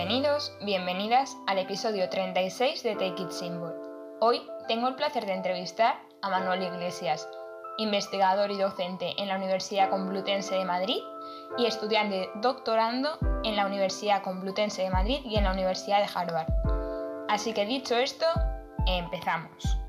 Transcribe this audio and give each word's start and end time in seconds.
Bienvenidos, 0.00 0.50
bienvenidas 0.62 1.36
al 1.46 1.58
episodio 1.58 2.08
36 2.08 2.82
de 2.84 2.94
Take 2.94 3.22
It 3.22 3.30
Simple. 3.32 3.74
Hoy 4.22 4.40
tengo 4.66 4.88
el 4.88 4.94
placer 4.94 5.26
de 5.26 5.34
entrevistar 5.34 6.00
a 6.22 6.30
Manuel 6.30 6.62
Iglesias, 6.62 7.28
investigador 7.76 8.50
y 8.50 8.56
docente 8.56 9.12
en 9.18 9.28
la 9.28 9.36
Universidad 9.36 9.90
Complutense 9.90 10.54
de 10.54 10.64
Madrid 10.64 11.02
y 11.58 11.66
estudiante 11.66 12.30
doctorando 12.36 13.18
en 13.44 13.56
la 13.56 13.66
Universidad 13.66 14.22
Complutense 14.22 14.80
de 14.80 14.90
Madrid 14.90 15.20
y 15.22 15.36
en 15.36 15.44
la 15.44 15.52
Universidad 15.52 15.98
de 15.98 16.08
Harvard. 16.14 16.48
Así 17.28 17.52
que 17.52 17.66
dicho 17.66 17.94
esto, 17.94 18.24
empezamos. 18.86 19.79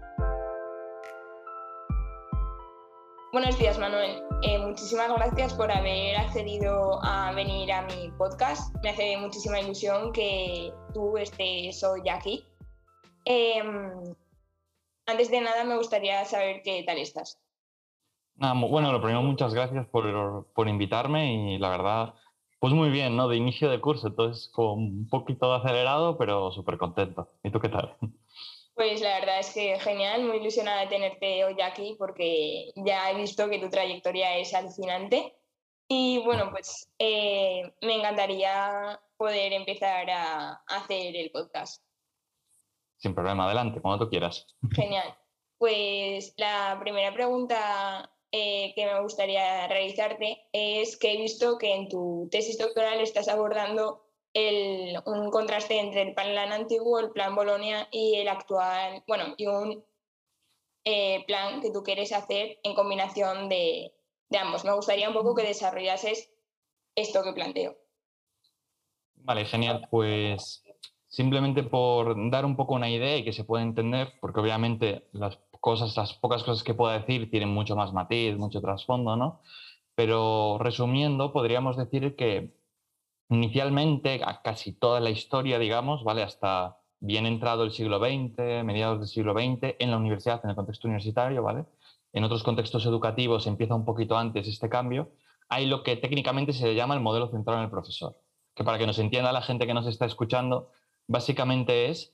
Buenos 3.33 3.57
días, 3.57 3.79
Manuel. 3.79 4.21
Eh, 4.41 4.57
muchísimas 4.57 5.09
gracias 5.09 5.53
por 5.53 5.71
haber 5.71 6.17
accedido 6.17 6.99
a 7.01 7.31
venir 7.31 7.71
a 7.71 7.83
mi 7.83 8.11
podcast. 8.17 8.75
Me 8.83 8.89
hace 8.89 9.15
muchísima 9.15 9.61
ilusión 9.61 10.11
que 10.11 10.73
tú 10.93 11.15
estés 11.15 11.81
hoy 11.81 12.01
aquí. 12.09 12.43
Em, 13.23 14.03
antes 15.05 15.31
de 15.31 15.39
nada, 15.39 15.63
me 15.63 15.77
gustaría 15.77 16.25
saber 16.25 16.61
qué 16.61 16.83
tal 16.85 16.97
estás. 16.97 17.39
bueno, 18.35 18.91
lo 18.91 19.01
primero, 19.01 19.21
muchas 19.21 19.53
gracias 19.53 19.87
por, 19.87 20.51
por, 20.53 20.67
invitarme 20.67 21.53
y 21.53 21.57
la 21.57 21.69
verdad, 21.69 22.13
pues 22.59 22.73
muy 22.73 22.89
bien, 22.89 23.15
¿no? 23.15 23.29
De 23.29 23.37
inicio 23.37 23.69
de 23.69 23.79
curso, 23.79 24.07
entonces 24.07 24.49
con 24.49 24.79
un 24.79 25.07
poquito 25.09 25.53
acelerado, 25.53 26.17
pero 26.17 26.51
súper 26.51 26.77
contento. 26.77 27.29
¿Y 27.43 27.49
tú 27.49 27.61
qué 27.61 27.69
tal? 27.69 27.95
Pues 28.73 29.01
la 29.01 29.19
verdad 29.19 29.39
es 29.39 29.53
que 29.53 29.79
genial, 29.79 30.23
muy 30.23 30.37
ilusionada 30.37 30.81
de 30.81 30.87
tenerte 30.87 31.43
hoy 31.43 31.59
aquí 31.61 31.95
porque 31.99 32.71
ya 32.75 33.11
he 33.11 33.15
visto 33.15 33.49
que 33.49 33.59
tu 33.59 33.69
trayectoria 33.69 34.37
es 34.37 34.53
alucinante. 34.53 35.35
Y 35.87 36.19
bueno, 36.23 36.49
pues 36.51 36.89
eh, 36.99 37.73
me 37.81 37.97
encantaría 37.97 38.99
poder 39.17 39.53
empezar 39.53 40.09
a 40.09 40.53
hacer 40.67 41.15
el 41.15 41.31
podcast. 41.31 41.83
Sin 42.97 43.13
problema, 43.13 43.45
adelante, 43.45 43.81
cuando 43.81 44.05
tú 44.05 44.09
quieras. 44.09 44.47
Genial. 44.71 45.17
Pues 45.57 46.33
la 46.37 46.77
primera 46.79 47.13
pregunta 47.13 48.09
eh, 48.31 48.73
que 48.73 48.85
me 48.85 49.01
gustaría 49.01 49.67
realizarte 49.67 50.47
es 50.53 50.97
que 50.97 51.13
he 51.13 51.17
visto 51.17 51.57
que 51.57 51.75
en 51.75 51.89
tu 51.89 52.29
tesis 52.31 52.57
doctoral 52.57 53.01
estás 53.01 53.27
abordando 53.27 54.10
un 54.33 55.29
contraste 55.29 55.79
entre 55.79 56.03
el 56.03 56.13
plan 56.13 56.51
antiguo, 56.51 56.99
el 56.99 57.11
plan 57.11 57.35
Bolonia 57.35 57.87
y 57.91 58.15
el 58.15 58.27
actual, 58.27 59.03
bueno, 59.07 59.33
y 59.37 59.47
un 59.47 59.83
eh, 60.83 61.23
plan 61.27 61.61
que 61.61 61.71
tú 61.71 61.83
quieres 61.83 62.11
hacer 62.11 62.59
en 62.63 62.73
combinación 62.73 63.49
de, 63.49 63.93
ambos. 64.39 64.65
Me 64.65 64.73
gustaría 64.73 65.09
un 65.09 65.13
poco 65.13 65.35
que 65.35 65.43
desarrollases 65.43 66.31
esto 66.95 67.23
que 67.23 67.33
planteo. 67.33 67.77
Vale, 69.15 69.45
genial. 69.45 69.87
Pues 69.91 70.63
simplemente 71.07 71.63
por 71.63 72.15
dar 72.31 72.45
un 72.45 72.55
poco 72.55 72.73
una 72.73 72.89
idea 72.89 73.17
y 73.17 73.23
que 73.23 73.33
se 73.33 73.43
pueda 73.43 73.63
entender, 73.63 74.13
porque 74.21 74.39
obviamente 74.39 75.07
las 75.11 75.37
cosas, 75.59 75.95
las 75.95 76.13
pocas 76.13 76.43
cosas 76.43 76.63
que 76.63 76.73
puedo 76.73 76.91
decir 76.91 77.29
tienen 77.29 77.49
mucho 77.49 77.75
más 77.75 77.93
matiz, 77.93 78.37
mucho 78.37 78.61
trasfondo, 78.61 79.15
¿no? 79.15 79.41
Pero 79.93 80.57
resumiendo, 80.57 81.33
podríamos 81.33 81.77
decir 81.77 82.15
que 82.15 82.60
Inicialmente, 83.31 84.21
casi 84.43 84.73
toda 84.73 84.99
la 84.99 85.09
historia, 85.09 85.57
digamos, 85.57 86.03
¿vale? 86.03 86.21
Hasta 86.21 86.77
bien 86.99 87.25
entrado 87.25 87.63
el 87.63 87.71
siglo 87.71 87.97
XX, 87.97 88.63
mediados 88.65 88.99
del 88.99 89.07
siglo 89.07 89.33
XX, 89.33 89.75
en 89.79 89.89
la 89.89 89.97
universidad, 89.97 90.41
en 90.43 90.49
el 90.49 90.55
contexto 90.55 90.89
universitario, 90.89 91.41
¿vale? 91.41 91.65
En 92.11 92.25
otros 92.25 92.43
contextos 92.43 92.85
educativos 92.85 93.47
empieza 93.47 93.73
un 93.73 93.85
poquito 93.85 94.17
antes 94.17 94.49
este 94.49 94.67
cambio. 94.67 95.13
Hay 95.47 95.65
lo 95.65 95.81
que 95.81 95.95
técnicamente 95.95 96.51
se 96.51 96.75
llama 96.75 96.93
el 96.93 96.99
modelo 96.99 97.29
centrado 97.29 97.59
en 97.59 97.65
el 97.65 97.71
profesor, 97.71 98.17
que 98.53 98.65
para 98.65 98.77
que 98.77 98.85
nos 98.85 98.99
entienda 98.99 99.31
la 99.31 99.41
gente 99.41 99.65
que 99.65 99.73
nos 99.73 99.87
está 99.87 100.05
escuchando, 100.05 100.69
básicamente 101.07 101.89
es 101.89 102.13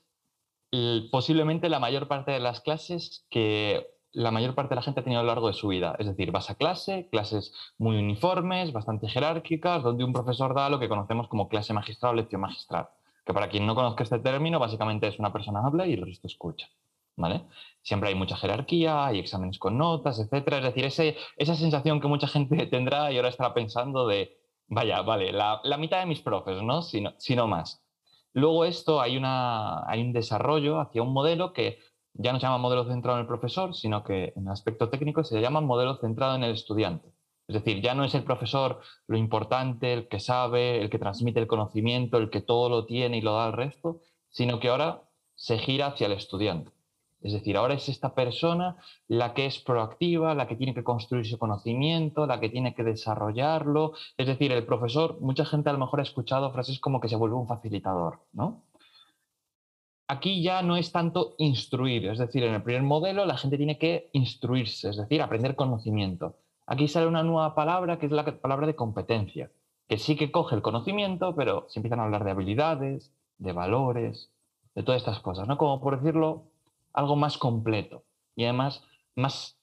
posiblemente 1.11 1.67
la 1.67 1.79
mayor 1.79 2.07
parte 2.07 2.31
de 2.31 2.39
las 2.39 2.61
clases 2.61 3.25
que 3.31 3.87
la 4.17 4.31
mayor 4.31 4.55
parte 4.55 4.69
de 4.69 4.77
la 4.77 4.81
gente 4.81 4.99
ha 4.99 5.03
tenido 5.03 5.19
a 5.19 5.23
lo 5.23 5.27
largo 5.27 5.45
de 5.45 5.53
su 5.53 5.67
vida. 5.67 5.95
Es 5.99 6.07
decir, 6.07 6.31
vas 6.31 6.49
a 6.49 6.55
clase, 6.55 7.07
clases 7.11 7.53
muy 7.77 7.97
uniformes, 7.97 8.73
bastante 8.73 9.07
jerárquicas, 9.07 9.83
donde 9.83 10.03
un 10.03 10.11
profesor 10.11 10.55
da 10.55 10.71
lo 10.71 10.79
que 10.79 10.89
conocemos 10.89 11.27
como 11.27 11.47
clase 11.47 11.71
magistral 11.71 12.13
o 12.13 12.15
lección 12.15 12.41
magistral. 12.41 12.89
Que 13.23 13.33
para 13.33 13.47
quien 13.47 13.67
no 13.67 13.75
conozca 13.75 14.01
este 14.01 14.17
término, 14.17 14.57
básicamente 14.57 15.07
es 15.07 15.19
una 15.19 15.31
persona 15.31 15.61
habla 15.63 15.85
y 15.85 15.93
el 15.93 16.03
resto 16.03 16.25
escucha. 16.25 16.67
¿Vale? 17.15 17.43
Siempre 17.83 18.09
hay 18.09 18.15
mucha 18.15 18.35
jerarquía, 18.37 19.05
hay 19.05 19.19
exámenes 19.19 19.59
con 19.59 19.77
notas, 19.77 20.19
etcétera. 20.19 20.57
Es 20.57 20.63
decir, 20.63 20.85
ese, 20.85 21.15
esa 21.35 21.53
sensación 21.53 22.01
que 22.01 22.07
mucha 22.07 22.27
gente 22.27 22.65
tendrá 22.71 23.11
y 23.11 23.17
ahora 23.17 23.29
estará 23.29 23.53
pensando 23.53 24.07
de, 24.07 24.35
vaya, 24.67 25.03
vale, 25.03 25.31
la, 25.31 25.61
mitad 25.77 25.99
de 25.99 26.07
mis 26.07 26.21
profes, 26.21 26.63
¿no? 26.63 26.81
Si, 26.81 27.01
no, 27.35 27.47
más. 27.47 27.83
Luego 28.33 28.65
esto 28.65 28.99
hay, 28.99 29.15
una, 29.15 29.87
hay 29.87 30.01
un 30.01 30.11
desarrollo 30.11 30.79
hacia 30.79 31.03
un 31.03 31.13
modelo 31.13 31.53
que 31.53 31.77
ya 32.17 32.33
no 32.33 32.39
se 32.39 32.45
llama 32.45 32.57
modelo 32.57 32.85
centrado 32.85 33.17
en 33.17 33.21
el 33.21 33.27
profesor, 33.27 33.75
sino 33.75 34.03
que 34.03 34.33
en 34.35 34.47
aspecto 34.49 34.89
técnico 34.89 35.23
se 35.23 35.39
llama 35.41 35.61
modelo 35.61 35.97
centrado 35.97 36.35
en 36.35 36.43
el 36.43 36.51
estudiante. 36.51 37.09
Es 37.47 37.53
decir, 37.53 37.81
ya 37.81 37.93
no 37.93 38.03
es 38.03 38.13
el 38.13 38.23
profesor 38.23 38.81
lo 39.07 39.17
importante, 39.17 39.93
el 39.93 40.07
que 40.09 40.19
sabe, 40.19 40.81
el 40.81 40.89
que 40.89 40.99
transmite 40.99 41.39
el 41.39 41.47
conocimiento, 41.47 42.17
el 42.17 42.29
que 42.29 42.41
todo 42.41 42.69
lo 42.69 42.85
tiene 42.85 43.17
y 43.17 43.21
lo 43.21 43.33
da 43.33 43.45
al 43.45 43.53
resto, 43.53 44.01
sino 44.29 44.59
que 44.59 44.69
ahora 44.69 45.03
se 45.35 45.57
gira 45.57 45.87
hacia 45.87 46.07
el 46.07 46.13
estudiante. 46.13 46.71
Es 47.21 47.33
decir, 47.33 47.57
ahora 47.57 47.73
es 47.73 47.89
esta 47.89 48.13
persona 48.13 48.77
la 49.07 49.33
que 49.33 49.47
es 49.47 49.59
proactiva, 49.59 50.35
la 50.35 50.47
que 50.47 50.55
tiene 50.55 50.73
que 50.73 50.83
construir 50.83 51.25
su 51.25 51.39
conocimiento, 51.39 52.27
la 52.27 52.39
que 52.39 52.49
tiene 52.49 52.75
que 52.75 52.83
desarrollarlo. 52.83 53.93
Es 54.17 54.27
decir, 54.27 54.51
el 54.51 54.65
profesor, 54.65 55.19
mucha 55.19 55.45
gente 55.45 55.69
a 55.69 55.73
lo 55.73 55.79
mejor 55.79 55.99
ha 55.99 56.03
escuchado 56.03 56.51
frases 56.51 56.79
como 56.79 56.99
que 56.99 57.09
se 57.09 57.15
vuelve 57.15 57.35
un 57.35 57.47
facilitador, 57.47 58.19
¿no? 58.33 58.63
Aquí 60.09 60.41
ya 60.41 60.61
no 60.61 60.77
es 60.77 60.93
tanto 60.93 61.35
instruir, 61.37 62.05
es 62.05 62.17
decir, 62.17 62.43
en 62.43 62.53
el 62.53 62.63
primer 62.63 62.83
modelo 62.83 63.25
la 63.25 63.37
gente 63.37 63.57
tiene 63.57 63.77
que 63.77 64.09
instruirse, 64.13 64.89
es 64.89 64.95
decir, 64.95 65.21
aprender 65.21 65.55
conocimiento. 65.55 66.37
Aquí 66.65 66.87
sale 66.87 67.07
una 67.07 67.23
nueva 67.23 67.55
palabra 67.55 67.99
que 67.99 68.05
es 68.05 68.11
la 68.13 68.23
palabra 68.39 68.67
de 68.67 68.75
competencia, 68.75 69.51
que 69.89 69.97
sí 69.97 70.15
que 70.15 70.31
coge 70.31 70.55
el 70.55 70.61
conocimiento, 70.61 71.35
pero 71.35 71.65
se 71.67 71.79
empiezan 71.79 71.99
a 71.99 72.03
hablar 72.05 72.23
de 72.23 72.31
habilidades, 72.31 73.13
de 73.37 73.51
valores, 73.51 74.31
de 74.75 74.83
todas 74.83 75.01
estas 75.01 75.19
cosas, 75.19 75.45
¿no? 75.45 75.57
Como 75.57 75.81
por 75.81 75.99
decirlo, 75.99 76.45
algo 76.93 77.17
más 77.17 77.37
completo 77.37 78.03
y 78.35 78.45
además 78.45 78.83
más 79.15 79.59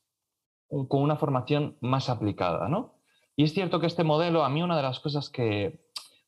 con 0.69 1.03
una 1.03 1.16
formación 1.16 1.78
más 1.81 2.11
aplicada, 2.11 2.69
¿no? 2.69 2.94
Y 3.34 3.44
es 3.44 3.55
cierto 3.55 3.81
que 3.81 3.87
este 3.87 4.05
modelo, 4.05 4.44
a 4.44 4.50
mí 4.50 4.62
una 4.62 4.76
de 4.76 4.82
las 4.82 5.00
cosas 5.00 5.31
que, 5.31 5.81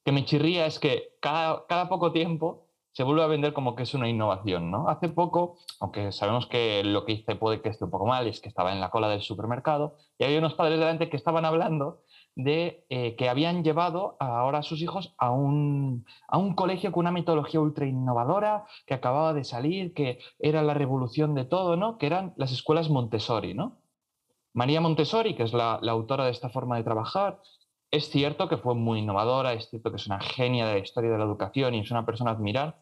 me 0.07 0.25
chirría 0.25 0.67
es 0.67 0.79
que 0.79 1.17
cada 1.21 1.89
poco 1.89 2.13
tiempo 2.13 2.66
se 2.97 3.03
vuelve 3.03 3.23
a 3.23 3.27
vender 3.27 3.53
como 3.53 3.77
que 3.77 3.83
es 3.83 3.93
una 3.93 4.09
innovación, 4.09 4.71
¿no? 4.71 4.89
Hace 4.89 5.11
poco, 5.11 5.59
aunque 5.81 6.13
sabemos 6.13 6.47
que 6.47 6.83
lo 6.83 7.05
que 7.05 7.13
hice 7.13 7.37
puede 7.37 7.61
que 7.61 7.69
esté 7.69 7.85
un 7.85 7.91
poco 7.91 8.07
mal, 8.07 8.27
es 8.27 8.41
que 8.41 8.49
estaba 8.49 8.73
en 8.73 8.81
la 8.81 8.89
cola 8.89 9.11
del 9.11 9.21
supermercado 9.21 9.99
y 10.17 10.25
había 10.25 10.39
unos 10.39 10.55
padres 10.55 10.79
delante 10.79 11.11
que 11.11 11.19
estaban 11.19 11.45
hablando 11.45 12.01
de 12.37 12.87
eh, 12.89 13.15
que 13.17 13.29
habían 13.29 13.63
llevado 13.63 14.17
ahora 14.19 14.61
a 14.61 14.63
sus 14.63 14.81
hijos 14.81 15.15
a 15.19 15.31
un, 15.31 16.07
a 16.27 16.39
un 16.39 16.55
colegio 16.55 16.91
con 16.91 17.01
una 17.01 17.13
metodología 17.13 17.61
ultra 17.61 17.85
innovadora 17.85 18.65
que 18.87 18.95
acababa 18.95 19.35
de 19.35 19.45
salir, 19.45 19.93
que 19.93 20.19
era 20.39 20.63
la 20.63 20.73
revolución 20.73 21.35
de 21.35 21.45
todo, 21.45 21.77
¿no? 21.77 21.99
Que 21.99 22.07
eran 22.07 22.33
las 22.39 22.51
escuelas 22.51 22.89
Montessori, 22.89 23.53
¿no? 23.53 23.77
María 24.55 24.81
Montessori, 24.81 25.35
que 25.35 25.43
es 25.43 25.53
la, 25.53 25.79
la 25.83 25.93
autora 25.93 26.25
de 26.25 26.31
esta 26.31 26.49
forma 26.49 26.79
de 26.79 26.85
trabajar, 26.85 27.43
es 27.91 28.11
cierto 28.11 28.49
que 28.49 28.57
fue 28.57 28.75
muy 28.75 29.01
innovadora, 29.01 29.53
es 29.53 29.69
cierto 29.69 29.91
que 29.91 29.97
es 29.97 30.07
una 30.07 30.21
genia 30.21 30.67
de 30.67 30.75
la 30.75 30.79
historia 30.81 31.11
de 31.11 31.19
la 31.19 31.25
educación 31.25 31.75
y 31.75 31.81
es 31.81 31.91
una 31.91 32.05
persona 32.05 32.31
a 32.31 32.35
admirar, 32.35 32.77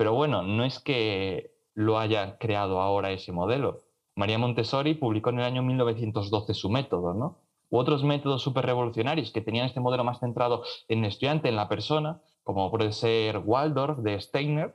pero 0.00 0.14
bueno, 0.14 0.40
no 0.40 0.64
es 0.64 0.78
que 0.78 1.52
lo 1.74 1.98
haya 1.98 2.38
creado 2.38 2.80
ahora 2.80 3.12
ese 3.12 3.32
modelo. 3.32 3.82
María 4.16 4.38
Montessori 4.38 4.94
publicó 4.94 5.28
en 5.28 5.40
el 5.40 5.44
año 5.44 5.62
1912 5.62 6.54
su 6.54 6.70
método, 6.70 7.12
¿no? 7.12 7.42
U 7.68 7.76
otros 7.76 8.02
métodos 8.02 8.40
súper 8.40 8.64
revolucionarios 8.64 9.30
que 9.30 9.42
tenían 9.42 9.66
este 9.66 9.80
modelo 9.80 10.02
más 10.02 10.18
centrado 10.20 10.62
en 10.88 11.00
el 11.00 11.10
estudiante, 11.10 11.50
en 11.50 11.56
la 11.56 11.68
persona, 11.68 12.22
como 12.44 12.70
puede 12.70 12.92
ser 12.92 13.42
Waldorf 13.44 13.98
de 13.98 14.18
Steiner, 14.18 14.74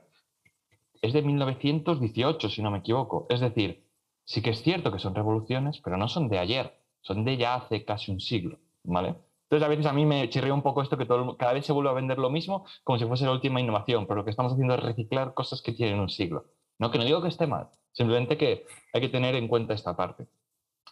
es 1.02 1.12
de 1.12 1.22
1918, 1.22 2.48
si 2.48 2.62
no 2.62 2.70
me 2.70 2.78
equivoco. 2.78 3.26
Es 3.28 3.40
decir, 3.40 3.84
sí 4.24 4.42
que 4.42 4.50
es 4.50 4.62
cierto 4.62 4.92
que 4.92 5.00
son 5.00 5.16
revoluciones, 5.16 5.80
pero 5.82 5.96
no 5.96 6.06
son 6.06 6.28
de 6.28 6.38
ayer, 6.38 6.78
son 7.00 7.24
de 7.24 7.36
ya 7.36 7.56
hace 7.56 7.84
casi 7.84 8.12
un 8.12 8.20
siglo, 8.20 8.60
¿vale? 8.84 9.16
Entonces, 9.46 9.64
a 9.64 9.68
veces 9.68 9.86
a 9.86 9.92
mí 9.92 10.04
me 10.04 10.28
chirría 10.28 10.52
un 10.52 10.62
poco 10.62 10.82
esto 10.82 10.98
que 10.98 11.06
cada 11.06 11.52
vez 11.52 11.64
se 11.64 11.72
vuelve 11.72 11.90
a 11.90 11.94
vender 11.94 12.18
lo 12.18 12.30
mismo 12.30 12.66
como 12.82 12.98
si 12.98 13.04
fuese 13.04 13.26
la 13.26 13.32
última 13.32 13.60
innovación, 13.60 14.06
pero 14.06 14.18
lo 14.18 14.24
que 14.24 14.30
estamos 14.30 14.52
haciendo 14.52 14.74
es 14.74 14.82
reciclar 14.82 15.34
cosas 15.34 15.62
que 15.62 15.72
tienen 15.72 16.00
un 16.00 16.08
siglo. 16.08 16.46
No, 16.78 16.90
que 16.90 16.98
no 16.98 17.04
digo 17.04 17.22
que 17.22 17.28
esté 17.28 17.46
mal, 17.46 17.68
simplemente 17.92 18.36
que 18.36 18.66
hay 18.92 19.00
que 19.00 19.08
tener 19.08 19.36
en 19.36 19.46
cuenta 19.46 19.72
esta 19.72 19.96
parte. 19.96 20.26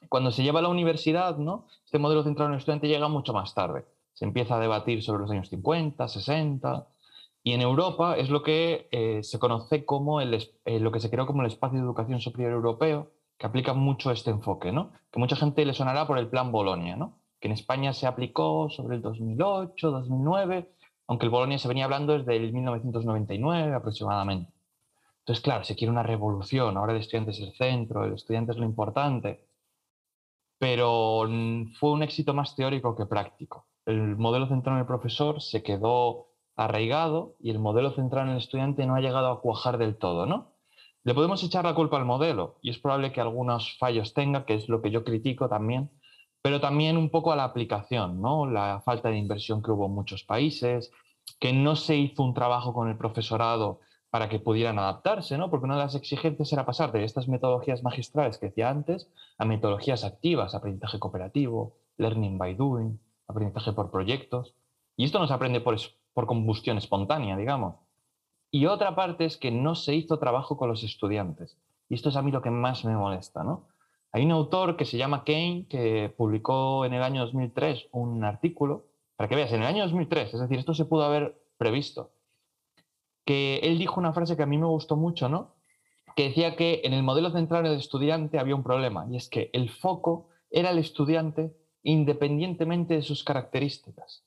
Cuando 0.09 0.31
se 0.31 0.45
lleva 0.45 0.61
a 0.61 0.63
la 0.63 0.69
universidad, 0.69 1.37
¿no? 1.37 1.67
este 1.85 1.99
modelo 1.99 2.23
centrado 2.23 2.49
en 2.49 2.55
el 2.55 2.59
estudiante 2.59 2.87
llega 2.87 3.09
mucho 3.09 3.33
más 3.33 3.55
tarde. 3.55 3.87
Se 4.13 4.25
empieza 4.25 4.57
a 4.57 4.61
debatir 4.61 5.03
sobre 5.03 5.23
los 5.23 5.31
años 5.33 5.49
50, 5.49 6.07
60, 6.07 6.87
y 7.43 7.53
en 7.53 7.61
Europa 7.61 8.17
es 8.17 8.31
lo 8.31 8.43
que 8.43 8.89
eh, 8.93 9.23
se 9.23 9.39
conoce 9.41 9.85
como 9.85 10.21
eh, 10.21 10.81
lo 10.81 10.93
que 10.93 11.01
se 11.01 11.11
creó 11.11 11.27
como 11.27 11.43
el 11.43 11.49
espacio 11.49 11.79
de 11.79 11.85
educación 11.85 12.21
superior 12.21 12.53
europeo, 12.53 13.11
que 13.37 13.47
aplica 13.47 13.75
mucho 13.75 14.13
este 14.13 14.31
enfoque, 14.31 14.71
¿no? 14.71 14.93
que 15.11 15.19
mucha 15.19 15.37
gente 15.37 15.65
le 15.65 15.75
sonará 15.75 16.07
por 16.07 16.19
el 16.19 16.29
plan 16.29 16.53
Bolonia. 16.53 16.97
¿no? 16.97 17.19
Que 17.45 17.49
en 17.49 17.53
España 17.53 17.93
se 17.93 18.07
aplicó 18.07 18.71
sobre 18.71 18.97
el 18.97 19.03
2008, 19.03 19.91
2009, 19.91 20.73
aunque 21.07 21.27
el 21.27 21.31
Bolonia 21.31 21.59
se 21.59 21.69
venía 21.69 21.85
hablando 21.85 22.17
desde 22.17 22.37
el 22.37 22.55
1999 22.55 23.75
aproximadamente. 23.75 24.51
Entonces, 25.19 25.45
claro, 25.45 25.63
se 25.63 25.77
quiere 25.77 25.93
una 25.93 26.03
revolución, 26.03 26.79
ahora 26.79 26.95
el 26.95 27.01
estudiante 27.01 27.33
es 27.33 27.41
el 27.41 27.53
centro, 27.53 28.07
el 28.07 28.15
estudiante 28.15 28.53
es 28.53 28.57
lo 28.57 28.65
importante, 28.65 29.47
pero 30.59 31.29
fue 31.79 31.93
un 31.93 32.03
éxito 32.03 32.33
más 32.33 32.57
teórico 32.57 32.97
que 32.97 33.05
práctico. 33.05 33.67
El 33.85 34.17
modelo 34.17 34.49
centrado 34.49 34.79
en 34.79 34.81
el 34.81 34.87
profesor 34.87 35.43
se 35.43 35.63
quedó 35.63 36.29
arraigado 36.57 37.37
y 37.41 37.51
el 37.51 37.59
modelo 37.59 37.91
centrado 37.91 38.25
en 38.25 38.33
el 38.33 38.39
estudiante 38.39 38.87
no 38.87 38.95
ha 38.95 39.01
llegado 39.01 39.31
a 39.31 39.43
cuajar 39.43 39.77
del 39.77 39.99
todo, 39.99 40.25
¿no? 40.25 40.55
Le 41.03 41.13
podemos 41.13 41.45
echar 41.45 41.67
la 41.67 41.75
culpa 41.75 41.99
al 41.99 42.07
modelo 42.07 42.57
y 42.63 42.71
es 42.71 42.79
probable 42.79 43.13
que 43.13 43.21
algunos 43.21 43.77
fallos 43.77 44.15
tenga, 44.15 44.47
que 44.47 44.55
es 44.55 44.71
lo 44.71 44.81
que 44.81 44.91
yo 44.91 45.05
critico 45.05 45.51
también, 45.51 45.91
pero 46.45 46.61
también 46.61 46.99
un 46.99 47.09
poco 47.09 47.33
a 47.33 47.37
la 47.37 47.45
aplicación, 47.45 48.21
¿no? 48.21 48.45
La 48.45 48.83
falta 48.85 49.09
de 49.09 49.17
inversión 49.17 49.63
que 49.63 49.71
hubo 49.71 49.87
en 49.87 49.95
muchos 49.95 50.25
países, 50.25 50.93
que 51.41 51.55
no 51.55 51.75
se 51.75 51.97
hizo 51.97 52.23
un 52.23 52.35
trabajo 52.35 52.75
con 52.75 52.91
el 52.91 52.99
profesorado 52.99 53.81
para 54.11 54.29
que 54.29 54.41
pudieran 54.41 54.79
adaptarse, 54.79 55.39
¿no? 55.39 55.49
Porque 55.49 55.65
una 55.65 55.77
de 55.77 55.85
las 55.85 55.95
exigencias 55.95 56.53
era 56.53 56.67
pasar 56.67 56.93
de 56.93 57.03
estas 57.03 57.29
metodologías 57.29 57.83
magistrales 57.83 58.37
que 58.37 58.49
decía 58.49 58.69
antes 58.69 59.11
a 59.39 59.47
metodologías 59.47 60.05
activas, 60.05 60.55
aprendizaje 60.55 60.99
cooperativo, 60.99 61.77
learning 61.97 62.37
by 62.37 62.55
doing, 62.57 63.01
aprendizaje 63.27 63.73
por 63.73 63.91
proyectos. 63.91 64.55
Y 64.99 65.07
esto 65.07 65.21
no 65.21 65.27
se 65.27 65.33
aprende 65.33 65.63
por, 65.63 65.79
por 66.13 66.27
combustión 66.27 66.77
espontánea, 66.77 67.39
digamos. 67.39 67.77
Y 68.51 68.67
otra 68.67 68.95
parte 68.95 69.25
es 69.25 69.39
que 69.39 69.51
no 69.51 69.75
se 69.77 69.95
hizo 69.95 70.19
trabajo 70.19 70.59
con 70.59 70.69
los 70.69 70.85
estudiantes. 70.85 71.57
Y 71.89 71.95
esto 71.95 72.11
es 72.11 72.17
a 72.17 72.23
mí 72.23 72.31
lo 72.31 72.43
que 72.43 72.51
más 72.51 72.85
me 72.85 72.95
molesta, 72.95 73.43
¿no? 73.45 73.65
Hay 74.15 74.25
un 74.25 74.31
autor 74.31 74.77
que 74.77 74.85
se 74.85 74.97
llama 74.97 75.25
Kane 75.25 75.67
que 75.69 76.15
publicó 76.17 76.85
en 76.85 76.93
el 76.93 77.03
año 77.03 77.23
2003 77.23 77.89
un 77.91 78.23
artículo, 78.23 78.85
para 79.17 79.29
que 79.29 79.35
veas, 79.35 79.53
en 79.53 79.63
el 79.63 79.67
año 79.67 79.83
2003, 79.83 80.35
es 80.35 80.41
decir, 80.41 80.57
esto 80.57 80.73
se 80.73 80.85
pudo 80.85 81.03
haber 81.03 81.37
previsto, 81.59 82.13
que 83.25 83.59
él 83.65 83.77
dijo 83.77 83.99
una 83.99 84.13
frase 84.13 84.37
que 84.37 84.45
a 84.45 84.47
mí 84.47 84.57
me 84.57 84.69
gustó 84.69 84.95
mucho, 84.95 85.29
¿no? 85.29 85.57
Que 86.15 86.29
decía 86.29 86.55
que 86.55 86.83
en 86.85 86.93
el 86.93 87.03
modelo 87.03 87.33
central 87.33 87.65
del 87.65 87.77
estudiante 87.77 88.39
había 88.39 88.55
un 88.55 88.63
problema, 88.63 89.05
y 89.11 89.17
es 89.17 89.29
que 89.29 89.51
el 89.53 89.69
foco 89.69 90.29
era 90.49 90.71
el 90.71 90.79
estudiante 90.79 91.53
independientemente 91.83 92.95
de 92.95 93.03
sus 93.03 93.25
características. 93.25 94.23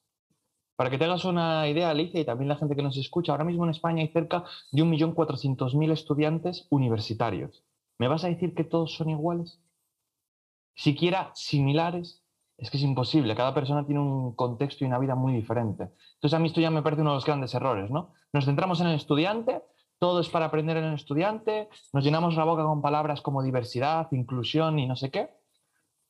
Para 0.75 0.89
que 0.89 0.97
te 0.97 1.05
hagas 1.05 1.23
una 1.23 1.65
idea, 1.69 1.91
Alicia, 1.91 2.19
y 2.19 2.25
también 2.25 2.49
la 2.49 2.57
gente 2.57 2.75
que 2.75 2.83
nos 2.83 2.97
escucha, 2.97 3.31
ahora 3.31 3.45
mismo 3.45 3.63
en 3.63 3.71
España 3.71 4.01
hay 4.01 4.09
cerca 4.09 4.43
de 4.73 4.83
1.400.000 4.83 5.93
estudiantes 5.93 6.67
universitarios. 6.71 7.63
¿Me 7.99 8.09
vas 8.09 8.25
a 8.25 8.27
decir 8.27 8.53
que 8.53 8.65
todos 8.65 8.93
son 8.93 9.09
iguales? 9.09 9.61
Siquiera 10.77 11.31
similares. 11.33 12.23
Es 12.57 12.71
que 12.71 12.77
es 12.77 12.83
imposible. 12.83 13.35
Cada 13.35 13.53
persona 13.53 13.85
tiene 13.85 13.99
un 13.99 14.35
contexto 14.35 14.83
y 14.83 14.87
una 14.87 14.99
vida 14.99 15.15
muy 15.15 15.33
diferente. 15.33 15.89
Entonces 16.15 16.33
a 16.33 16.39
mí 16.39 16.47
esto 16.47 16.61
ya 16.61 16.71
me 16.71 16.81
parece 16.81 17.01
uno 17.01 17.11
de 17.11 17.17
los 17.17 17.25
grandes 17.25 17.53
errores, 17.53 17.91
¿no? 17.91 18.13
Nos 18.31 18.45
centramos 18.45 18.79
en 18.81 18.87
el 18.87 18.95
estudiante, 18.95 19.61
todo 19.99 20.19
es 20.21 20.29
para 20.29 20.45
aprender 20.45 20.77
en 20.77 20.85
el 20.85 20.93
estudiante, 20.93 21.69
nos 21.93 22.03
llenamos 22.03 22.35
la 22.35 22.45
boca 22.45 22.63
con 22.63 22.81
palabras 22.81 23.21
como 23.21 23.43
diversidad, 23.43 24.07
inclusión 24.11 24.79
y 24.79 24.87
no 24.87 24.95
sé 24.95 25.11
qué, 25.11 25.29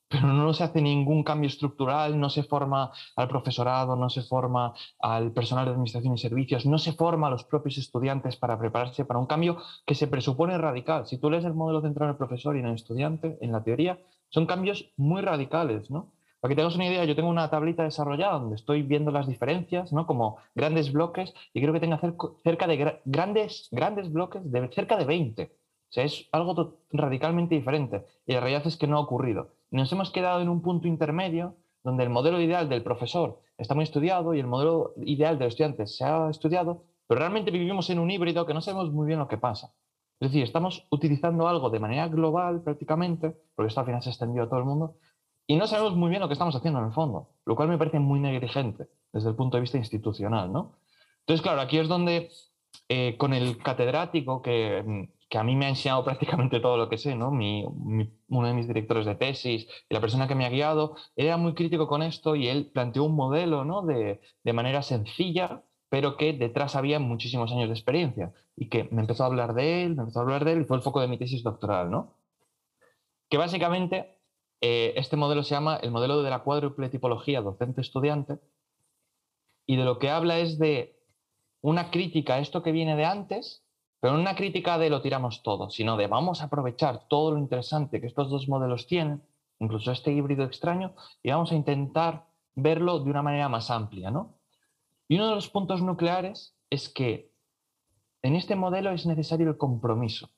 pero 0.10 0.28
no 0.28 0.54
se 0.54 0.64
hace 0.64 0.82
ningún 0.82 1.24
cambio 1.24 1.48
estructural, 1.48 2.18
no 2.18 2.30
se 2.30 2.44
forma 2.44 2.92
al 3.16 3.28
profesorado, 3.28 3.96
no 3.96 4.10
se 4.10 4.22
forma 4.22 4.74
al 5.00 5.32
personal 5.34 5.66
de 5.66 5.72
administración 5.72 6.14
y 6.14 6.18
servicios, 6.18 6.66
no 6.66 6.78
se 6.78 6.94
forma 6.94 7.28
a 7.28 7.30
los 7.30 7.44
propios 7.44 7.78
estudiantes 7.78 8.38
para 8.38 8.58
prepararse 8.58 9.04
para 9.04 9.20
un 9.20 9.28
cambio 9.28 9.58
que 9.86 9.96
se 9.96 10.08
presupone 10.08 10.58
radical. 10.58 11.08
Si 11.08 11.18
tú 11.18 11.30
lees 11.30 11.44
el 11.44 11.54
modelo 11.54 11.82
central 11.82 12.10
del 12.10 12.18
profesor 12.18 12.56
y 12.56 12.60
en 12.60 12.68
el 12.68 12.76
estudiante, 12.76 13.38
en 13.42 13.52
la 13.52 13.64
teoría, 13.64 14.00
son 14.30 14.46
cambios 14.46 14.92
muy 14.98 15.22
radicales, 15.22 15.90
¿no? 15.90 16.14
Para 16.40 16.52
que 16.52 16.56
tengas 16.56 16.76
una 16.76 16.88
idea, 16.88 17.04
yo 17.06 17.16
tengo 17.16 17.30
una 17.30 17.50
tablita 17.50 17.84
desarrollada 17.84 18.40
donde 18.40 18.56
estoy 18.56 18.84
viendo 18.84 19.10
las 19.12 19.28
diferencias, 19.28 19.92
¿no? 19.92 20.06
Como 20.06 20.38
grandes 20.54 20.92
bloques, 20.92 21.34
y 21.54 21.62
creo 21.62 21.74
que 21.74 21.80
tenga 21.80 22.00
cerca 22.44 22.68
de 22.68 23.02
grandes, 23.06 23.68
grandes 23.72 24.12
bloques 24.12 24.50
de 24.52 24.68
cerca 24.70 24.98
de 24.98 25.06
20. 25.06 25.44
O 25.44 25.92
sea, 25.92 26.04
es 26.04 26.28
algo 26.32 26.80
radicalmente 26.92 27.56
diferente. 27.56 28.06
Y 28.26 28.34
la 28.34 28.42
realidad 28.42 28.68
es 28.68 28.78
que 28.78 28.88
no 28.88 28.98
ha 28.98 29.02
ocurrido. 29.02 29.54
Nos 29.72 29.92
hemos 29.92 30.12
quedado 30.12 30.42
en 30.42 30.50
un 30.50 30.62
punto 30.62 30.88
intermedio 30.88 31.56
donde 31.84 32.04
el 32.04 32.10
modelo 32.10 32.42
ideal 32.42 32.70
del 32.70 32.84
profesor 32.84 33.40
está 33.58 33.74
muy 33.74 33.84
estudiado 33.84 34.34
y 34.34 34.40
el 34.40 34.48
modelo 34.48 34.94
ideal 34.98 35.40
del 35.40 35.48
estudiante 35.48 35.88
se 35.88 36.04
ha 36.04 36.30
estudiado, 36.30 36.84
pero 37.08 37.20
realmente 37.20 37.50
vivimos 37.50 37.90
en 37.90 38.00
un 38.00 38.12
híbrido 38.12 38.46
que 38.46 38.54
no 38.54 38.62
sabemos 38.62 38.92
muy 38.92 39.08
bien 39.08 39.20
lo 39.20 39.28
que 39.28 39.38
pasa. 39.38 39.74
Es 40.20 40.30
decir, 40.30 40.44
estamos 40.44 40.88
utilizando 40.90 41.48
algo 41.48 41.70
de 41.70 41.80
manera 41.80 42.08
global 42.08 42.62
prácticamente, 42.64 43.36
porque 43.56 43.68
esto 43.68 43.80
al 43.82 43.86
final 43.86 44.02
se 44.02 44.10
ha 44.10 44.12
extendido 44.12 44.46
a 44.46 44.50
todo 44.50 44.60
el 44.60 44.66
mundo, 44.66 44.96
y 45.46 45.56
no 45.56 45.68
sabemos 45.68 45.96
muy 45.96 46.10
bien 46.10 46.22
lo 46.22 46.28
que 46.28 46.34
estamos 46.34 46.56
haciendo 46.56 46.80
en 46.80 46.88
el 46.88 46.92
fondo, 46.92 47.30
lo 47.46 47.56
cual 47.56 47.70
me 47.70 47.78
parece 47.78 48.00
muy 48.00 48.20
negligente 48.20 48.88
desde 49.14 49.30
el 49.30 49.36
punto 49.36 49.58
de 49.58 49.62
vista 49.62 49.78
institucional. 49.78 50.52
¿no? 50.52 50.76
Entonces, 51.22 51.42
claro, 51.42 51.62
aquí 51.62 51.78
es 51.78 51.88
donde 51.88 52.30
eh, 52.90 53.16
con 53.18 53.34
el 53.34 53.58
catedrático 53.58 54.42
que 54.42 55.10
que 55.30 55.38
a 55.38 55.44
mí 55.44 55.56
me 55.56 55.66
ha 55.66 55.70
enseñado 55.70 56.04
prácticamente 56.06 56.60
todo 56.60 56.78
lo 56.78 56.90
que 56.90 56.98
sé, 56.98 57.16
¿no? 57.16 57.30
uno 57.30 58.48
de 58.48 58.54
mis 58.54 58.68
directores 58.68 59.06
de 59.06 59.16
tesis 59.16 59.68
y 59.90 59.94
la 59.94 60.02
persona 60.02 60.28
que 60.28 60.36
me 60.36 60.46
ha 60.46 60.50
guiado, 60.50 60.96
era 61.16 61.38
muy 61.38 61.54
crítico 61.54 61.88
con 61.88 62.02
esto 62.02 62.36
y 62.36 62.48
él 62.48 62.72
planteó 62.74 63.04
un 63.04 63.16
modelo 63.16 63.66
¿no? 63.66 63.82
de, 63.84 64.22
de 64.44 64.54
manera 64.54 64.82
sencilla, 64.82 65.64
pero 65.90 66.18
que 66.18 66.34
detrás 66.34 66.76
había 66.76 67.00
muchísimos 67.00 67.52
años 67.52 67.70
de 67.70 67.74
experiencia 67.74 68.34
y 68.56 68.70
que 68.70 68.86
me 68.92 69.02
empezó 69.02 69.24
a 69.24 69.28
hablar 69.28 69.54
de 69.54 69.84
él, 69.84 69.96
me 69.96 70.02
empezó 70.02 70.20
a 70.20 70.24
hablar 70.24 70.46
de 70.46 70.54
él 70.54 70.62
y 70.62 70.66
fue 70.66 70.78
el 70.78 70.84
foco 70.84 71.02
de 71.02 71.08
mi 71.08 71.18
tesis 71.18 71.44
doctoral, 71.44 71.90
¿no? 71.90 72.16
Que 73.30 73.38
básicamente 73.38 74.18
eh, 74.62 74.94
este 74.96 75.18
modelo 75.18 75.44
se 75.44 75.56
llama 75.56 75.78
el 75.78 75.92
modelo 75.92 76.24
de 76.24 76.30
la 76.30 76.40
cuádruple 76.40 76.90
tipología 76.90 77.42
docente-estudiante 77.42 78.40
y 79.66 79.76
de 79.76 79.86
lo 79.86 80.00
que 80.00 80.10
habla 80.10 80.40
es 80.40 80.58
de 80.60 81.00
una 81.62 81.92
crítica 81.92 82.36
a 82.36 82.40
esto 82.40 82.64
que 82.64 82.72
viene 82.72 82.96
de 82.96 83.06
antes 83.06 83.68
pero 84.00 84.14
no 84.14 84.20
una 84.20 84.36
crítica 84.36 84.78
de 84.78 84.90
lo 84.90 85.02
tiramos 85.02 85.42
todo, 85.44 85.70
sino 85.70 85.98
de 85.98 86.08
vamos 86.08 86.42
a 86.42 86.46
aprovechar 86.46 87.08
todo 87.08 87.32
lo 87.32 87.40
interesante 87.40 88.00
que 88.00 88.08
estos 88.08 88.30
dos 88.30 88.48
modelos 88.48 88.86
tienen, 88.88 89.24
incluso 89.60 89.92
este 89.92 90.12
híbrido 90.12 90.44
extraño, 90.44 90.94
y 91.24 91.32
vamos 91.32 91.52
a 91.52 91.56
intentar 91.56 92.28
verlo 92.56 93.00
de 93.00 93.10
una 93.10 93.24
manera 93.24 93.50
más 93.50 93.72
amplia. 93.72 94.12
¿no? 94.12 94.37
Y 95.08 95.16
uno 95.16 95.30
de 95.30 95.36
los 95.36 95.50
puntos 95.50 95.82
nucleares 95.82 96.56
es 96.70 96.90
que 96.90 97.32
en 98.22 98.36
este 98.36 98.56
modelo 98.56 98.92
es 98.92 99.06
necesario 99.06 99.48
el 99.48 99.58
compromiso. 99.58 100.30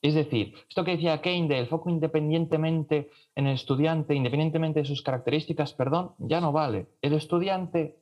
Es 0.00 0.14
decir, 0.14 0.54
esto 0.68 0.84
que 0.84 0.92
decía 0.92 1.22
Keynes 1.22 1.48
del 1.48 1.66
foco 1.66 1.88
independientemente 1.88 3.10
en 3.34 3.46
el 3.46 3.54
estudiante, 3.54 4.14
independientemente 4.14 4.80
de 4.80 4.86
sus 4.86 5.02
características, 5.02 5.72
perdón, 5.72 6.12
ya 6.18 6.40
no 6.40 6.52
vale. 6.52 6.88
El 7.00 7.14
estudiante 7.14 7.96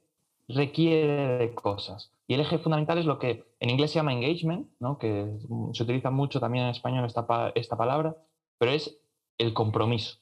requiere 0.48 1.54
cosas. 1.54 2.12
Y 2.26 2.34
el 2.34 2.40
eje 2.40 2.58
fundamental 2.58 2.98
es 2.98 3.06
lo 3.06 3.18
que 3.18 3.44
en 3.60 3.70
inglés 3.70 3.92
se 3.92 3.96
llama 3.96 4.12
engagement, 4.12 4.68
¿no? 4.80 4.98
que 4.98 5.28
se 5.72 5.82
utiliza 5.82 6.10
mucho 6.10 6.40
también 6.40 6.64
en 6.64 6.70
español 6.70 7.04
esta, 7.04 7.52
esta 7.54 7.76
palabra, 7.76 8.16
pero 8.58 8.72
es 8.72 8.98
el 9.38 9.52
compromiso. 9.54 10.18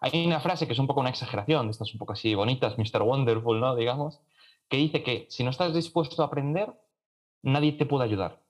Hay 0.00 0.26
una 0.26 0.40
frase 0.40 0.66
que 0.66 0.74
es 0.74 0.78
un 0.78 0.86
poco 0.86 1.00
una 1.00 1.10
exageración, 1.10 1.70
estas 1.70 1.92
un 1.92 1.98
poco 1.98 2.12
así 2.12 2.34
bonitas, 2.34 2.76
Mr. 2.78 3.02
Wonderful, 3.02 3.60
¿no? 3.60 3.74
digamos, 3.76 4.20
que 4.68 4.76
dice 4.76 5.02
que 5.02 5.26
si 5.30 5.44
no 5.44 5.50
estás 5.50 5.74
dispuesto 5.74 6.22
a 6.22 6.26
aprender, 6.26 6.72
nadie 7.42 7.72
te 7.72 7.86
puede 7.86 8.04
ayudar. 8.04 8.42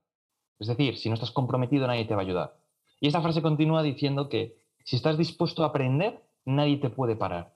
Es 0.58 0.66
decir, 0.68 0.96
si 0.96 1.08
no 1.08 1.14
estás 1.14 1.30
comprometido, 1.30 1.86
nadie 1.86 2.04
te 2.04 2.14
va 2.14 2.22
a 2.22 2.24
ayudar. 2.24 2.56
Y 3.00 3.06
esta 3.06 3.22
frase 3.22 3.42
continúa 3.42 3.82
diciendo 3.82 4.28
que 4.28 4.56
si 4.84 4.96
estás 4.96 5.16
dispuesto 5.16 5.62
a 5.62 5.68
aprender, 5.68 6.22
nadie 6.44 6.78
te 6.78 6.90
puede 6.90 7.14
parar. 7.14 7.54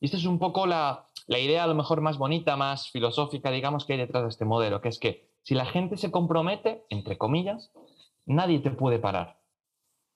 Y 0.00 0.06
esta 0.06 0.18
es 0.18 0.26
un 0.26 0.38
poco 0.38 0.66
la, 0.66 1.08
la 1.26 1.38
idea 1.38 1.64
a 1.64 1.66
lo 1.66 1.74
mejor 1.74 2.00
más 2.00 2.18
bonita, 2.18 2.56
más 2.56 2.90
filosófica, 2.90 3.50
digamos, 3.50 3.86
que 3.86 3.94
hay 3.94 3.98
detrás 3.98 4.24
de 4.24 4.28
este 4.28 4.44
modelo, 4.44 4.80
que 4.80 4.88
es 4.88 4.98
que 4.98 5.30
si 5.42 5.54
la 5.54 5.64
gente 5.64 5.96
se 5.96 6.10
compromete, 6.10 6.84
entre 6.90 7.16
comillas, 7.16 7.70
nadie 8.26 8.58
te 8.58 8.70
puede 8.70 8.98
parar. 8.98 9.40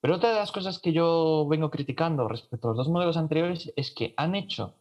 Pero 0.01 0.15
otra 0.15 0.29
de 0.29 0.35
las 0.35 0.51
cosas 0.51 0.79
que 0.79 0.93
yo 0.93 1.45
vengo 1.49 1.69
criticando 1.71 2.27
respecto 2.27 2.67
a 2.67 2.71
los 2.71 2.77
dos 2.77 2.89
modelos 2.89 3.17
anteriores 3.17 3.71
es 3.75 3.91
que 3.93 4.13
han 4.17 4.35
hecho 4.35 4.75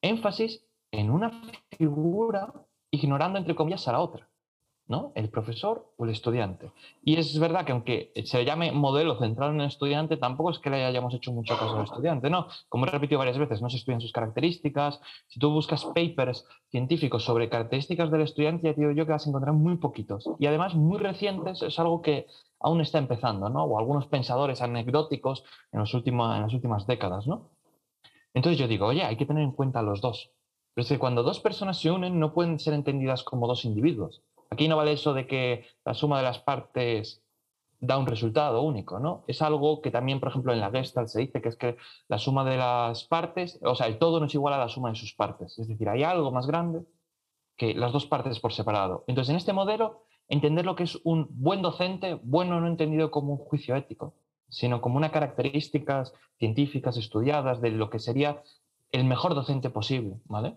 énfasis 0.00 0.64
en 0.92 1.10
una 1.10 1.42
figura 1.76 2.52
ignorando, 2.92 3.38
entre 3.38 3.56
comillas, 3.56 3.88
a 3.88 3.92
la 3.92 4.00
otra. 4.00 4.28
¿no? 4.88 5.12
El 5.14 5.30
profesor 5.30 5.92
o 5.96 6.04
el 6.04 6.10
estudiante. 6.10 6.70
Y 7.02 7.16
es 7.16 7.38
verdad 7.38 7.64
que 7.64 7.72
aunque 7.72 8.12
se 8.24 8.44
llame 8.44 8.72
modelo 8.72 9.18
centrado 9.18 9.52
en 9.52 9.60
el 9.60 9.68
estudiante, 9.68 10.16
tampoco 10.16 10.50
es 10.50 10.58
que 10.58 10.70
le 10.70 10.84
hayamos 10.84 11.14
hecho 11.14 11.32
mucho 11.32 11.56
caso 11.56 11.76
al 11.76 11.84
estudiante, 11.84 12.28
¿no? 12.28 12.46
Como 12.68 12.86
he 12.86 12.90
repetido 12.90 13.18
varias 13.18 13.38
veces, 13.38 13.62
no 13.62 13.70
se 13.70 13.78
estudian 13.78 14.00
sus 14.00 14.12
características. 14.12 15.00
Si 15.28 15.38
tú 15.40 15.50
buscas 15.50 15.84
papers 15.86 16.46
científicos 16.70 17.24
sobre 17.24 17.48
características 17.48 18.10
del 18.10 18.22
estudiante, 18.22 18.64
ya 18.64 18.74
te 18.74 18.80
digo 18.80 18.92
yo 18.92 19.06
que 19.06 19.12
vas 19.12 19.26
a 19.26 19.30
encontrar 19.30 19.54
muy 19.54 19.76
poquitos. 19.76 20.28
Y 20.38 20.46
además 20.46 20.74
muy 20.74 20.98
recientes, 20.98 21.62
es 21.62 21.78
algo 21.78 22.02
que 22.02 22.26
aún 22.60 22.80
está 22.80 22.98
empezando, 22.98 23.48
¿no? 23.48 23.64
O 23.64 23.78
algunos 23.78 24.08
pensadores 24.08 24.60
anecdóticos 24.60 25.44
en, 25.72 25.80
los 25.80 25.94
últimos, 25.94 26.36
en 26.36 26.42
las 26.42 26.52
últimas 26.52 26.86
décadas, 26.86 27.26
¿no? 27.26 27.48
Entonces 28.34 28.58
yo 28.58 28.68
digo, 28.68 28.86
oye, 28.86 29.04
hay 29.04 29.16
que 29.16 29.26
tener 29.26 29.42
en 29.42 29.52
cuenta 29.52 29.80
los 29.80 30.00
dos. 30.00 30.32
Es 30.76 30.88
que 30.88 30.98
cuando 30.98 31.22
dos 31.22 31.40
personas 31.40 31.78
se 31.78 31.90
unen 31.90 32.18
no 32.18 32.32
pueden 32.32 32.58
ser 32.58 32.74
entendidas 32.74 33.22
como 33.22 33.46
dos 33.46 33.64
individuos 33.64 34.22
Aquí 34.52 34.68
no 34.68 34.76
vale 34.76 34.92
eso 34.92 35.14
de 35.14 35.26
que 35.26 35.64
la 35.82 35.94
suma 35.94 36.18
de 36.18 36.24
las 36.24 36.38
partes 36.38 37.22
da 37.80 37.96
un 37.96 38.06
resultado 38.06 38.60
único, 38.60 39.00
¿no? 39.00 39.24
Es 39.26 39.40
algo 39.40 39.80
que 39.80 39.90
también, 39.90 40.20
por 40.20 40.28
ejemplo, 40.28 40.52
en 40.52 40.60
la 40.60 40.70
Gestalt 40.70 41.08
se 41.08 41.20
dice 41.20 41.40
que 41.40 41.48
es 41.48 41.56
que 41.56 41.78
la 42.06 42.18
suma 42.18 42.44
de 42.44 42.58
las 42.58 43.04
partes, 43.04 43.58
o 43.62 43.74
sea, 43.74 43.86
el 43.86 43.98
todo 43.98 44.20
no 44.20 44.26
es 44.26 44.34
igual 44.34 44.52
a 44.52 44.58
la 44.58 44.68
suma 44.68 44.90
de 44.90 44.96
sus 44.96 45.14
partes. 45.14 45.58
Es 45.58 45.68
decir, 45.68 45.88
hay 45.88 46.02
algo 46.02 46.30
más 46.30 46.46
grande 46.46 46.82
que 47.56 47.72
las 47.72 47.92
dos 47.92 48.04
partes 48.04 48.40
por 48.40 48.52
separado. 48.52 49.04
Entonces, 49.06 49.30
en 49.30 49.36
este 49.36 49.54
modelo, 49.54 50.02
entender 50.28 50.66
lo 50.66 50.76
que 50.76 50.84
es 50.84 51.00
un 51.02 51.28
buen 51.30 51.62
docente, 51.62 52.20
bueno 52.22 52.60
no 52.60 52.66
entendido 52.66 53.10
como 53.10 53.32
un 53.32 53.38
juicio 53.38 53.74
ético, 53.74 54.12
sino 54.50 54.82
como 54.82 54.98
unas 54.98 55.12
características 55.12 56.12
científicas 56.38 56.98
estudiadas 56.98 57.62
de 57.62 57.70
lo 57.70 57.88
que 57.88 58.00
sería 58.00 58.42
el 58.92 59.04
mejor 59.04 59.34
docente 59.34 59.70
posible, 59.70 60.20
¿vale? 60.26 60.56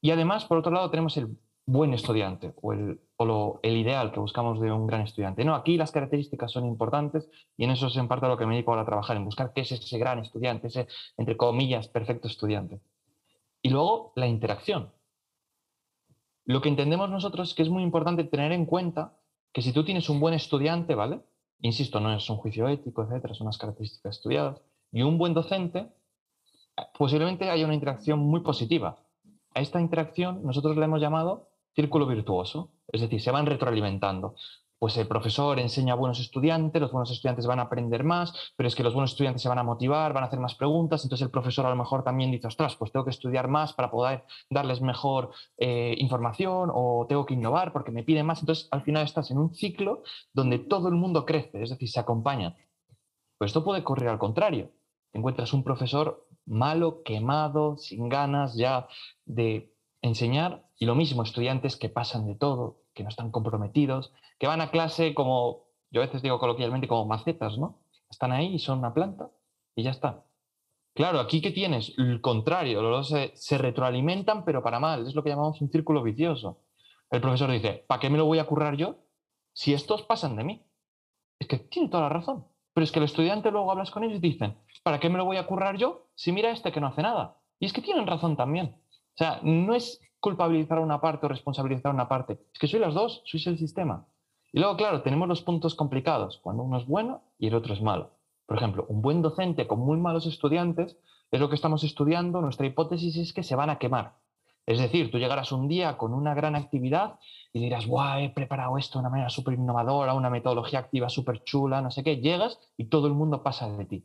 Y 0.00 0.12
además, 0.12 0.46
por 0.46 0.58
otro 0.58 0.72
lado, 0.72 0.90
tenemos 0.90 1.16
el 1.16 1.36
buen 1.66 1.92
estudiante 1.92 2.54
o, 2.62 2.72
el, 2.72 3.00
el, 3.62 3.76
ideal 3.76 4.12
que 4.12 4.20
buscamos 4.20 4.60
de 4.60 4.72
un 4.72 4.86
gran 4.86 5.02
estudiante. 5.02 5.44
No, 5.44 5.54
aquí 5.54 5.76
las 5.76 5.92
características 5.92 6.50
son 6.50 6.64
importantes 6.66 7.28
y 7.56 7.64
en 7.64 7.70
eso 7.70 7.88
es 7.88 7.96
en 7.96 8.08
parte 8.08 8.26
lo 8.26 8.38
que 8.38 8.46
me 8.46 8.54
dedico 8.54 8.70
ahora 8.72 8.82
a 8.82 8.86
trabajar, 8.86 9.16
en 9.16 9.24
buscar 9.24 9.52
qué 9.52 9.60
es 9.60 9.72
ese 9.72 9.98
gran 9.98 10.18
estudiante, 10.18 10.68
ese, 10.68 10.88
entre 11.16 11.36
comillas, 11.36 11.88
perfecto 11.88 12.28
estudiante. 12.28 12.80
Y 13.62 13.70
luego 13.70 14.12
la 14.16 14.26
interacción. 14.26 14.90
Lo 16.44 16.60
que 16.60 16.70
entendemos 16.70 17.10
nosotros 17.10 17.50
es 17.50 17.54
que 17.54 17.62
es 17.62 17.68
muy 17.68 17.82
importante 17.82 18.24
tener 18.24 18.52
en 18.52 18.66
cuenta 18.66 19.16
que 19.52 19.62
si 19.62 19.72
tú 19.72 19.84
tienes 19.84 20.08
un 20.08 20.18
buen 20.18 20.34
estudiante, 20.34 20.94
¿vale? 20.94 21.20
Insisto, 21.60 22.00
no 22.00 22.12
es 22.12 22.28
un 22.30 22.38
juicio 22.38 22.68
ético, 22.68 23.02
etcétera, 23.02 23.34
son 23.34 23.46
unas 23.46 23.58
características 23.58 24.16
estudiadas, 24.16 24.62
y 24.92 25.02
un 25.02 25.18
buen 25.18 25.34
docente, 25.34 25.88
posiblemente 26.96 27.50
haya 27.50 27.64
una 27.64 27.74
interacción 27.74 28.18
muy 28.18 28.40
positiva. 28.40 28.98
A 29.54 29.60
esta 29.60 29.80
interacción 29.80 30.42
nosotros 30.44 30.76
le 30.76 30.84
hemos 30.84 31.00
llamado 31.00 31.48
círculo 31.74 32.06
virtuoso, 32.06 32.72
es 32.88 33.00
decir, 33.00 33.20
se 33.20 33.30
van 33.30 33.46
retroalimentando 33.46 34.34
pues 34.80 34.96
el 34.96 35.06
profesor 35.06 35.60
enseña 35.60 35.92
a 35.92 35.96
buenos 35.96 36.20
estudiantes, 36.20 36.80
los 36.80 36.90
buenos 36.90 37.10
estudiantes 37.10 37.46
van 37.46 37.58
a 37.58 37.64
aprender 37.64 38.02
más, 38.02 38.32
pero 38.56 38.66
es 38.66 38.74
que 38.74 38.82
los 38.82 38.94
buenos 38.94 39.10
estudiantes 39.10 39.42
se 39.42 39.48
van 39.50 39.58
a 39.58 39.62
motivar, 39.62 40.14
van 40.14 40.24
a 40.24 40.26
hacer 40.26 40.40
más 40.40 40.54
preguntas, 40.54 41.04
entonces 41.04 41.22
el 41.22 41.30
profesor 41.30 41.66
a 41.66 41.70
lo 41.70 41.76
mejor 41.76 42.02
también 42.02 42.30
dice, 42.30 42.46
ostras, 42.46 42.76
pues 42.76 42.90
tengo 42.90 43.04
que 43.04 43.10
estudiar 43.10 43.46
más 43.46 43.74
para 43.74 43.90
poder 43.90 44.24
darles 44.48 44.80
mejor 44.80 45.32
eh, 45.58 45.94
información 45.98 46.70
o 46.72 47.04
tengo 47.06 47.26
que 47.26 47.34
innovar 47.34 47.74
porque 47.74 47.92
me 47.92 48.04
piden 48.04 48.24
más, 48.24 48.40
entonces 48.40 48.68
al 48.70 48.80
final 48.80 49.04
estás 49.04 49.30
en 49.30 49.36
un 49.36 49.54
ciclo 49.54 50.02
donde 50.32 50.58
todo 50.58 50.88
el 50.88 50.94
mundo 50.94 51.26
crece, 51.26 51.62
es 51.62 51.68
decir, 51.68 51.90
se 51.90 52.00
acompaña. 52.00 52.56
Pues 53.36 53.50
esto 53.50 53.62
puede 53.62 53.82
ocurrir 53.82 54.08
al 54.08 54.18
contrario, 54.18 54.70
encuentras 55.12 55.52
un 55.52 55.62
profesor 55.62 56.26
malo, 56.50 57.02
quemado, 57.04 57.78
sin 57.78 58.08
ganas 58.08 58.56
ya 58.56 58.88
de 59.24 59.72
enseñar 60.02 60.64
y 60.78 60.86
lo 60.86 60.94
mismo 60.94 61.22
estudiantes 61.22 61.76
que 61.76 61.88
pasan 61.88 62.26
de 62.26 62.34
todo, 62.34 62.82
que 62.94 63.02
no 63.02 63.08
están 63.08 63.30
comprometidos, 63.30 64.12
que 64.38 64.46
van 64.46 64.60
a 64.60 64.70
clase 64.70 65.14
como, 65.14 65.64
yo 65.90 66.02
a 66.02 66.06
veces 66.06 66.22
digo 66.22 66.38
coloquialmente, 66.38 66.88
como 66.88 67.06
macetas, 67.06 67.56
¿no? 67.58 67.78
Están 68.10 68.32
ahí 68.32 68.54
y 68.54 68.58
son 68.58 68.80
una 68.80 68.92
planta 68.92 69.30
y 69.76 69.84
ya 69.84 69.90
está. 69.90 70.24
Claro, 70.94 71.20
aquí 71.20 71.40
que 71.40 71.52
tienes 71.52 71.94
el 71.98 72.20
contrario, 72.20 72.82
los 72.82 73.08
se, 73.08 73.32
se 73.36 73.56
retroalimentan, 73.56 74.44
pero 74.44 74.62
para 74.62 74.80
mal, 74.80 75.06
es 75.06 75.14
lo 75.14 75.22
que 75.22 75.30
llamamos 75.30 75.60
un 75.60 75.70
círculo 75.70 76.02
vicioso. 76.02 76.62
El 77.10 77.20
profesor 77.20 77.50
dice, 77.50 77.84
¿para 77.86 78.00
qué 78.00 78.10
me 78.10 78.18
lo 78.18 78.24
voy 78.24 78.38
a 78.38 78.46
currar 78.46 78.76
yo 78.76 78.96
si 79.52 79.72
estos 79.72 80.02
pasan 80.02 80.36
de 80.36 80.44
mí? 80.44 80.66
Es 81.38 81.46
que 81.46 81.58
tiene 81.58 81.88
toda 81.88 82.04
la 82.04 82.08
razón. 82.08 82.46
Pero 82.72 82.84
es 82.84 82.92
que 82.92 82.98
el 82.98 83.04
estudiante 83.04 83.50
luego 83.50 83.70
hablas 83.70 83.90
con 83.90 84.04
ellos 84.04 84.18
y 84.18 84.20
dicen, 84.20 84.56
¿para 84.82 85.00
qué 85.00 85.08
me 85.08 85.18
lo 85.18 85.24
voy 85.24 85.36
a 85.36 85.46
currar 85.46 85.76
yo 85.76 86.06
si 86.14 86.32
mira 86.32 86.50
este 86.50 86.72
que 86.72 86.80
no 86.80 86.88
hace 86.88 87.02
nada? 87.02 87.36
Y 87.58 87.66
es 87.66 87.72
que 87.72 87.82
tienen 87.82 88.06
razón 88.06 88.36
también. 88.36 88.76
O 89.14 89.16
sea, 89.16 89.40
no 89.42 89.74
es 89.74 90.00
culpabilizar 90.20 90.78
a 90.78 90.82
una 90.82 91.00
parte 91.00 91.26
o 91.26 91.28
responsabilizar 91.28 91.90
a 91.90 91.94
una 91.94 92.08
parte, 92.08 92.38
es 92.52 92.58
que 92.58 92.68
soy 92.68 92.80
las 92.80 92.94
dos, 92.94 93.22
sois 93.24 93.46
el 93.46 93.58
sistema. 93.58 94.06
Y 94.52 94.60
luego, 94.60 94.76
claro, 94.76 95.02
tenemos 95.02 95.28
los 95.28 95.42
puntos 95.42 95.74
complicados, 95.74 96.38
cuando 96.42 96.62
uno 96.62 96.78
es 96.78 96.86
bueno 96.86 97.22
y 97.38 97.46
el 97.48 97.54
otro 97.54 97.72
es 97.72 97.82
malo. 97.82 98.10
Por 98.46 98.56
ejemplo, 98.56 98.84
un 98.88 99.00
buen 99.00 99.22
docente 99.22 99.66
con 99.66 99.78
muy 99.80 99.98
malos 99.98 100.26
estudiantes 100.26 100.96
es 101.30 101.40
lo 101.40 101.48
que 101.48 101.54
estamos 101.54 101.84
estudiando, 101.84 102.40
nuestra 102.40 102.66
hipótesis 102.66 103.16
es 103.16 103.32
que 103.32 103.44
se 103.44 103.54
van 103.54 103.70
a 103.70 103.78
quemar. 103.78 104.16
Es 104.66 104.78
decir, 104.78 105.10
tú 105.10 105.18
llegarás 105.18 105.52
un 105.52 105.68
día 105.68 105.96
con 105.96 106.12
una 106.12 106.34
gran 106.34 106.56
actividad 106.56 107.18
y 107.52 107.60
dirás, 107.60 107.86
guau, 107.86 108.20
he 108.20 108.30
preparado 108.30 108.76
esto 108.76 108.98
de 108.98 109.02
una 109.02 109.10
manera 109.10 109.30
súper 109.30 109.54
innovadora, 109.54 110.14
una 110.14 110.30
metodología 110.30 110.80
activa 110.80 111.08
súper 111.08 111.44
chula, 111.44 111.80
no 111.80 111.90
sé 111.90 112.02
qué, 112.02 112.16
llegas 112.16 112.58
y 112.76 112.86
todo 112.86 113.06
el 113.06 113.14
mundo 113.14 113.42
pasa 113.42 113.68
de 113.68 113.84
ti. 113.84 114.04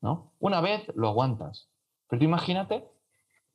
¿No? 0.00 0.32
Una 0.38 0.60
vez 0.60 0.86
lo 0.94 1.08
aguantas, 1.08 1.68
pero 2.08 2.20
tú 2.20 2.24
imagínate 2.24 2.84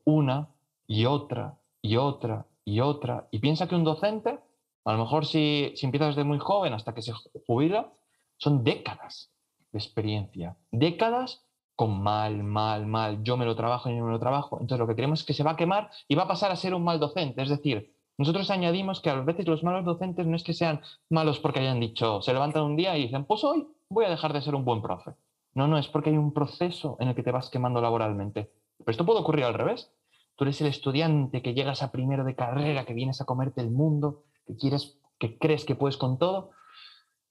una 0.03 0.49
y 0.87 1.05
otra 1.05 1.57
y 1.81 1.97
otra 1.97 2.45
y 2.63 2.79
otra, 2.79 3.27
y 3.31 3.39
piensa 3.39 3.67
que 3.67 3.75
un 3.75 3.83
docente 3.83 4.39
a 4.85 4.93
lo 4.93 4.99
mejor 4.99 5.25
si, 5.25 5.73
si 5.75 5.85
empiezas 5.85 6.15
desde 6.15 6.27
muy 6.27 6.37
joven 6.37 6.73
hasta 6.73 6.93
que 6.93 7.01
se 7.01 7.11
jubila, 7.47 7.91
son 8.37 8.63
décadas 8.63 9.31
de 9.71 9.79
experiencia, 9.79 10.57
décadas 10.71 11.43
con 11.75 12.01
mal, 12.01 12.43
mal, 12.43 12.85
mal, 12.85 13.23
yo 13.23 13.35
me 13.35 13.45
lo 13.45 13.55
trabajo 13.55 13.89
y 13.89 13.97
yo 13.97 14.05
me 14.05 14.11
lo 14.11 14.19
trabajo. 14.19 14.59
Entonces 14.61 14.79
lo 14.79 14.87
que 14.87 14.95
queremos 14.95 15.21
es 15.21 15.25
que 15.25 15.33
se 15.33 15.43
va 15.43 15.51
a 15.51 15.55
quemar 15.55 15.89
y 16.07 16.15
va 16.15 16.23
a 16.23 16.27
pasar 16.27 16.51
a 16.51 16.55
ser 16.55 16.73
un 16.73 16.83
mal 16.83 16.99
docente. 16.99 17.41
Es 17.41 17.49
decir, 17.49 17.93
nosotros 18.17 18.49
añadimos 18.51 19.01
que 19.01 19.09
a 19.09 19.15
veces 19.15 19.47
los 19.47 19.63
malos 19.63 19.83
docentes 19.83 20.25
no 20.27 20.35
es 20.35 20.43
que 20.43 20.53
sean 20.53 20.81
malos 21.09 21.39
porque 21.39 21.59
hayan 21.59 21.79
dicho, 21.79 22.21
se 22.21 22.31
levantan 22.31 22.63
un 22.63 22.75
día 22.75 22.95
y 22.97 23.03
dicen, 23.03 23.25
pues 23.25 23.43
hoy 23.43 23.67
voy 23.89 24.05
a 24.05 24.09
dejar 24.09 24.33
de 24.33 24.41
ser 24.41 24.55
un 24.55 24.63
buen 24.63 24.81
profe. 24.81 25.11
No, 25.55 25.67
no, 25.67 25.77
es 25.77 25.87
porque 25.87 26.11
hay 26.11 26.17
un 26.17 26.33
proceso 26.33 26.97
en 26.99 27.07
el 27.07 27.15
que 27.15 27.23
te 27.23 27.31
vas 27.31 27.49
quemando 27.49 27.81
laboralmente. 27.81 28.51
Pero 28.77 28.91
esto 28.91 29.05
puede 29.05 29.21
ocurrir 29.21 29.45
al 29.45 29.53
revés. 29.53 29.91
Tú 30.35 30.43
eres 30.43 30.59
el 30.61 30.67
estudiante 30.67 31.41
que 31.41 31.53
llegas 31.53 31.81
a 31.81 31.91
primero 31.91 32.25
de 32.25 32.35
carrera, 32.35 32.85
que 32.85 32.93
vienes 32.93 33.21
a 33.21 33.25
comerte 33.25 33.61
el 33.61 33.71
mundo, 33.71 34.23
que 34.45 34.57
quieres, 34.57 34.99
que 35.17 35.37
crees 35.37 35.63
que 35.63 35.75
puedes 35.75 35.95
con 35.95 36.19
todo, 36.19 36.51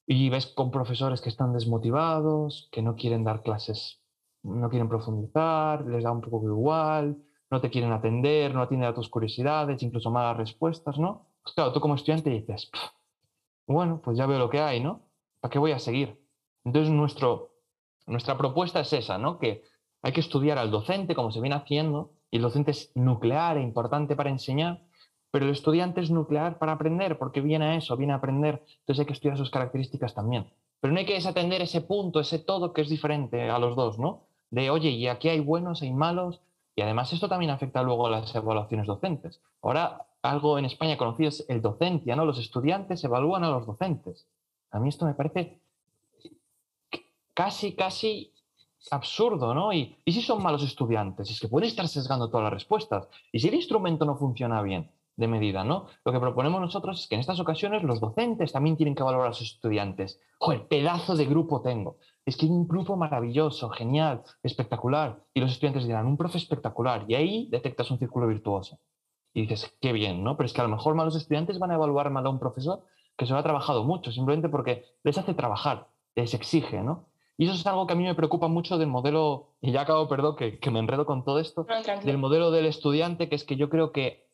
y 0.06 0.30
ves 0.30 0.46
con 0.46 0.70
profesores 0.70 1.20
que 1.20 1.28
están 1.28 1.52
desmotivados, 1.52 2.68
que 2.72 2.82
no 2.82 2.96
quieren 2.96 3.24
dar 3.24 3.42
clases, 3.42 4.00
no 4.42 4.68
quieren 4.70 4.88
profundizar, 4.88 5.84
les 5.86 6.04
da 6.04 6.12
un 6.12 6.22
poco 6.22 6.46
igual, 6.46 7.18
no 7.50 7.60
te 7.60 7.70
quieren 7.70 7.92
atender, 7.92 8.54
no 8.54 8.62
atienden 8.62 8.88
a 8.88 8.94
tus 8.94 9.08
curiosidades, 9.08 9.82
incluso 9.82 10.10
malas 10.10 10.36
respuestas, 10.36 10.98
¿no? 10.98 11.28
Pues 11.42 11.54
claro, 11.54 11.72
tú 11.72 11.80
como 11.80 11.94
estudiante 11.94 12.30
dices, 12.30 12.70
bueno, 13.66 14.00
pues 14.02 14.16
ya 14.16 14.26
veo 14.26 14.38
lo 14.38 14.50
que 14.50 14.60
hay, 14.60 14.80
¿no? 14.80 15.02
¿Para 15.40 15.52
qué 15.52 15.58
voy 15.58 15.72
a 15.72 15.78
seguir? 15.78 16.20
Entonces 16.64 16.90
nuestro, 16.90 17.53
nuestra 18.06 18.36
propuesta 18.36 18.80
es 18.80 18.92
esa, 18.92 19.18
¿no? 19.18 19.38
Que 19.38 19.62
hay 20.02 20.12
que 20.12 20.20
estudiar 20.20 20.58
al 20.58 20.70
docente 20.70 21.14
como 21.14 21.30
se 21.30 21.40
viene 21.40 21.56
haciendo, 21.56 22.12
y 22.30 22.36
el 22.36 22.42
docente 22.42 22.72
es 22.72 22.90
nuclear 22.94 23.56
e 23.56 23.62
importante 23.62 24.16
para 24.16 24.30
enseñar, 24.30 24.82
pero 25.30 25.46
el 25.46 25.52
estudiante 25.52 26.00
es 26.00 26.10
nuclear 26.10 26.58
para 26.58 26.72
aprender, 26.72 27.18
porque 27.18 27.40
viene 27.40 27.64
a 27.64 27.74
eso, 27.76 27.96
viene 27.96 28.12
a 28.12 28.16
aprender, 28.16 28.62
entonces 28.80 29.00
hay 29.00 29.06
que 29.06 29.12
estudiar 29.12 29.38
sus 29.38 29.50
características 29.50 30.14
también. 30.14 30.50
Pero 30.80 30.92
no 30.92 31.00
hay 31.00 31.06
que 31.06 31.14
desatender 31.14 31.62
ese 31.62 31.80
punto, 31.80 32.20
ese 32.20 32.38
todo 32.38 32.72
que 32.72 32.82
es 32.82 32.88
diferente 32.88 33.48
a 33.50 33.58
los 33.58 33.74
dos, 33.76 33.98
¿no? 33.98 34.26
De, 34.50 34.70
oye, 34.70 34.90
y 34.90 35.08
aquí 35.08 35.28
hay 35.28 35.40
buenos, 35.40 35.82
hay 35.82 35.92
malos, 35.92 36.40
y 36.76 36.82
además 36.82 37.12
esto 37.12 37.28
también 37.28 37.50
afecta 37.50 37.82
luego 37.82 38.06
a 38.06 38.10
las 38.10 38.34
evaluaciones 38.34 38.86
docentes. 38.86 39.40
Ahora, 39.62 40.06
algo 40.22 40.58
en 40.58 40.64
España 40.64 40.96
conocido 40.96 41.28
es 41.28 41.44
el 41.48 41.62
docencia, 41.62 42.16
¿no? 42.16 42.24
Los 42.24 42.38
estudiantes 42.38 43.02
evalúan 43.04 43.44
a 43.44 43.50
los 43.50 43.66
docentes. 43.66 44.26
A 44.70 44.80
mí 44.80 44.88
esto 44.88 45.06
me 45.06 45.14
parece 45.14 45.60
casi, 47.34 47.74
casi 47.74 48.32
absurdo, 48.90 49.54
¿no? 49.54 49.72
Y, 49.72 49.96
y 50.04 50.12
si 50.12 50.22
son 50.22 50.42
malos 50.42 50.62
estudiantes, 50.62 51.30
es 51.30 51.40
que 51.40 51.48
pueden 51.48 51.68
estar 51.68 51.88
sesgando 51.88 52.28
todas 52.28 52.44
las 52.44 52.52
respuestas. 52.52 53.08
Y 53.32 53.40
si 53.40 53.48
el 53.48 53.54
instrumento 53.54 54.04
no 54.04 54.16
funciona 54.16 54.62
bien, 54.62 54.90
de 55.16 55.28
medida, 55.28 55.64
¿no? 55.64 55.86
Lo 56.04 56.12
que 56.12 56.20
proponemos 56.20 56.60
nosotros 56.60 57.00
es 57.00 57.06
que 57.06 57.14
en 57.14 57.20
estas 57.20 57.38
ocasiones 57.38 57.82
los 57.82 58.00
docentes 58.00 58.52
también 58.52 58.76
tienen 58.76 58.94
que 58.94 59.02
valorar 59.02 59.30
a 59.30 59.32
sus 59.32 59.52
estudiantes. 59.52 60.20
¡Joder, 60.38 60.66
pedazo 60.66 61.14
de 61.14 61.26
grupo 61.26 61.60
tengo! 61.60 61.98
Es 62.26 62.36
que 62.36 62.46
hay 62.46 62.52
un 62.52 62.66
grupo 62.66 62.96
maravilloso, 62.96 63.70
genial, 63.70 64.22
espectacular. 64.42 65.22
Y 65.32 65.40
los 65.40 65.52
estudiantes 65.52 65.84
dirán, 65.84 66.06
un 66.06 66.16
profe 66.16 66.38
espectacular. 66.38 67.04
Y 67.06 67.14
ahí 67.14 67.48
detectas 67.50 67.90
un 67.90 67.98
círculo 67.98 68.26
virtuoso. 68.26 68.78
Y 69.32 69.42
dices, 69.42 69.76
qué 69.80 69.92
bien, 69.92 70.24
¿no? 70.24 70.36
Pero 70.36 70.46
es 70.46 70.52
que 70.52 70.60
a 70.60 70.64
lo 70.64 70.70
mejor 70.70 70.94
malos 70.94 71.16
estudiantes 71.16 71.58
van 71.58 71.70
a 71.70 71.74
evaluar 71.74 72.10
mal 72.10 72.26
a 72.26 72.30
un 72.30 72.38
profesor 72.38 72.84
que 73.16 73.26
se 73.26 73.32
lo 73.32 73.38
ha 73.38 73.42
trabajado 73.44 73.84
mucho, 73.84 74.10
simplemente 74.10 74.48
porque 74.48 74.84
les 75.04 75.18
hace 75.18 75.34
trabajar, 75.34 75.88
les 76.16 76.34
exige, 76.34 76.82
¿no? 76.82 77.06
Y 77.36 77.46
eso 77.46 77.54
es 77.54 77.66
algo 77.66 77.86
que 77.86 77.94
a 77.94 77.96
mí 77.96 78.04
me 78.04 78.14
preocupa 78.14 78.48
mucho 78.48 78.78
del 78.78 78.88
modelo, 78.88 79.54
y 79.60 79.72
ya 79.72 79.82
acabo, 79.82 80.08
perdón, 80.08 80.36
que, 80.36 80.58
que 80.58 80.70
me 80.70 80.78
enredo 80.78 81.04
con 81.04 81.24
todo 81.24 81.40
esto, 81.40 81.66
del 82.04 82.18
modelo 82.18 82.50
del 82.50 82.66
estudiante, 82.66 83.28
que 83.28 83.34
es 83.34 83.44
que 83.44 83.56
yo 83.56 83.68
creo 83.68 83.90
que 83.90 84.28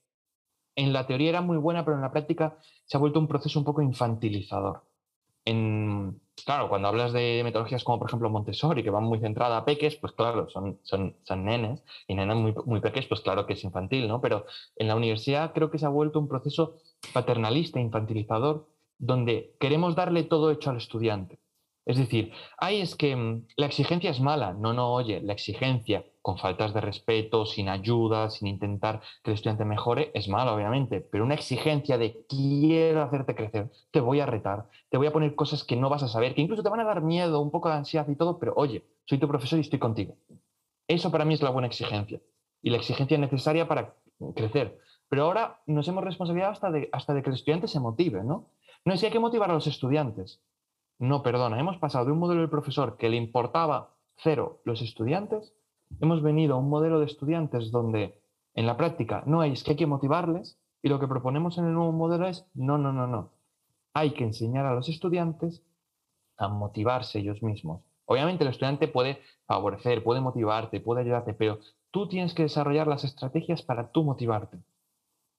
en 0.77 0.93
la 0.93 1.07
teoría 1.07 1.31
era 1.31 1.41
muy 1.41 1.57
buena, 1.57 1.85
pero 1.85 1.97
en 1.97 2.03
la 2.03 2.13
práctica 2.13 2.59
se 2.85 2.97
ha 2.97 3.01
vuelto 3.01 3.19
un 3.19 3.29
proceso 3.29 3.59
un 3.59 3.65
poco 3.65 3.83
infantilizador. 3.83 4.83
En, 5.47 6.21
claro, 6.45 6.69
cuando 6.69 6.89
hablas 6.89 7.13
de 7.13 7.41
metodologías 7.43 7.83
como 7.83 7.99
por 7.99 8.09
ejemplo 8.09 8.29
Montessori, 8.29 8.83
que 8.83 8.91
van 8.91 9.05
muy 9.05 9.19
centrada 9.19 9.57
a 9.57 9.65
peques, 9.65 9.97
pues 9.97 10.13
claro, 10.13 10.49
son, 10.51 10.79
son, 10.83 11.17
son 11.23 11.45
nenes 11.45 11.83
y 12.07 12.15
nenas 12.15 12.37
muy, 12.37 12.55
muy 12.67 12.81
peques, 12.81 13.07
pues 13.07 13.23
claro 13.23 13.47
que 13.47 13.55
es 13.55 13.65
infantil, 13.65 14.07
¿no? 14.07 14.21
Pero 14.21 14.45
en 14.77 14.89
la 14.89 14.97
universidad 14.97 15.53
creo 15.55 15.71
que 15.71 15.79
se 15.79 15.87
ha 15.87 15.91
vuelto 15.91 16.19
un 16.19 16.29
proceso 16.29 16.77
paternalista, 17.15 17.81
infantilizador, 17.81 18.69
donde 18.99 19.57
queremos 19.59 19.95
darle 19.97 20.25
todo 20.25 20.51
hecho 20.51 20.71
al 20.71 20.77
estudiante. 20.77 21.39
Es 21.91 21.97
decir, 21.97 22.31
ay, 22.57 22.81
es 22.81 22.95
que 22.95 23.17
mm, 23.17 23.47
la 23.57 23.67
exigencia 23.67 24.11
es 24.11 24.21
mala. 24.21 24.53
No, 24.53 24.73
no, 24.73 24.93
oye, 24.93 25.21
la 25.21 25.33
exigencia 25.33 26.05
con 26.23 26.39
faltas 26.39 26.73
de 26.73 26.81
respeto, 26.81 27.47
sin 27.47 27.69
ayuda, 27.69 28.31
sin 28.31 28.47
intentar 28.47 29.01
que 29.25 29.33
el 29.33 29.35
estudiante 29.35 29.65
mejore, 29.65 30.13
es 30.15 30.29
mala, 30.29 30.55
obviamente. 30.55 31.01
Pero 31.01 31.25
una 31.25 31.35
exigencia 31.35 31.99
de 31.99 32.25
quiero 32.29 33.03
hacerte 33.03 33.35
crecer, 33.35 33.71
te 33.91 34.01
voy 34.01 34.21
a 34.21 34.27
retar, 34.27 34.69
te 34.89 34.99
voy 34.99 35.09
a 35.09 35.13
poner 35.13 35.35
cosas 35.35 35.65
que 35.65 35.75
no 35.75 35.89
vas 35.89 36.05
a 36.05 36.09
saber, 36.09 36.37
que 36.37 36.43
incluso 36.43 36.63
te 36.63 36.69
van 36.69 36.79
a 36.79 36.85
dar 36.85 37.03
miedo, 37.03 37.41
un 37.41 37.51
poco 37.51 37.69
de 37.69 37.75
ansiedad 37.75 38.09
y 38.09 38.15
todo, 38.15 38.39
pero 38.39 38.53
oye, 38.55 38.85
soy 39.05 39.19
tu 39.19 39.27
profesor 39.27 39.59
y 39.59 39.63
estoy 39.63 39.81
contigo. 39.81 40.15
Eso 40.87 41.11
para 41.11 41.25
mí 41.25 41.35
es 41.35 41.43
la 41.43 41.51
buena 41.51 41.67
exigencia. 41.67 42.21
Y 42.63 42.71
la 42.71 42.77
exigencia 42.77 43.19
necesaria 43.19 43.67
para 43.67 43.97
crecer. 44.37 44.79
pero 45.09 45.25
ahora 45.25 45.61
nos 45.67 45.89
hemos 45.89 46.05
responsabilizado 46.05 46.53
hasta 46.53 46.71
de, 46.71 46.89
hasta 46.93 47.15
de 47.15 47.23
que 47.23 47.31
el 47.31 47.35
estudiante 47.35 47.67
se 47.67 47.81
motive, 47.81 48.23
¿no? 48.23 48.51
No 48.85 48.95
que 48.95 49.07
hay 49.07 49.13
que 49.13 49.19
motivar 49.19 49.51
a 49.51 49.55
los 49.55 49.67
estudiantes. 49.67 50.41
No, 51.01 51.23
perdona, 51.23 51.59
hemos 51.59 51.79
pasado 51.79 52.05
de 52.05 52.13
un 52.13 52.19
modelo 52.19 52.43
del 52.43 52.51
profesor 52.51 52.99
que 52.99 53.09
le 53.09 53.17
importaba 53.17 53.95
cero 54.17 54.61
los 54.67 54.83
estudiantes, 54.83 55.55
hemos 55.99 56.23
venido 56.23 56.55
a 56.55 56.59
un 56.59 56.69
modelo 56.69 57.01
de 57.01 57.07
estudiantes 57.07 57.71
donde 57.71 58.21
en 58.53 58.67
la 58.67 58.77
práctica 58.77 59.23
no 59.25 59.41
hay, 59.41 59.53
es 59.53 59.65
que 59.65 59.71
hay 59.71 59.77
que 59.79 59.87
motivarles 59.87 60.59
y 60.83 60.91
lo 60.91 61.01
que 61.01 61.09
proponemos 61.09 61.57
en 61.57 61.65
el 61.65 61.73
nuevo 61.73 61.93
modelo 61.93 62.29
es, 62.29 62.47
no, 62.53 62.77
no, 62.77 62.93
no, 62.93 63.07
no. 63.07 63.31
Hay 63.95 64.11
que 64.11 64.25
enseñar 64.25 64.67
a 64.67 64.75
los 64.75 64.91
estudiantes 64.91 65.63
a 66.37 66.49
motivarse 66.49 67.21
ellos 67.21 67.43
mismos. 67.43 67.81
Obviamente 68.05 68.45
el 68.45 68.51
estudiante 68.51 68.87
puede 68.87 69.23
favorecer, 69.47 70.05
puede 70.05 70.21
motivarte, 70.21 70.81
puede 70.81 71.01
ayudarte, 71.01 71.33
pero 71.33 71.61
tú 71.91 72.09
tienes 72.09 72.35
que 72.35 72.43
desarrollar 72.43 72.87
las 72.87 73.05
estrategias 73.05 73.63
para 73.63 73.91
tú 73.91 74.05
motivarte. 74.05 74.59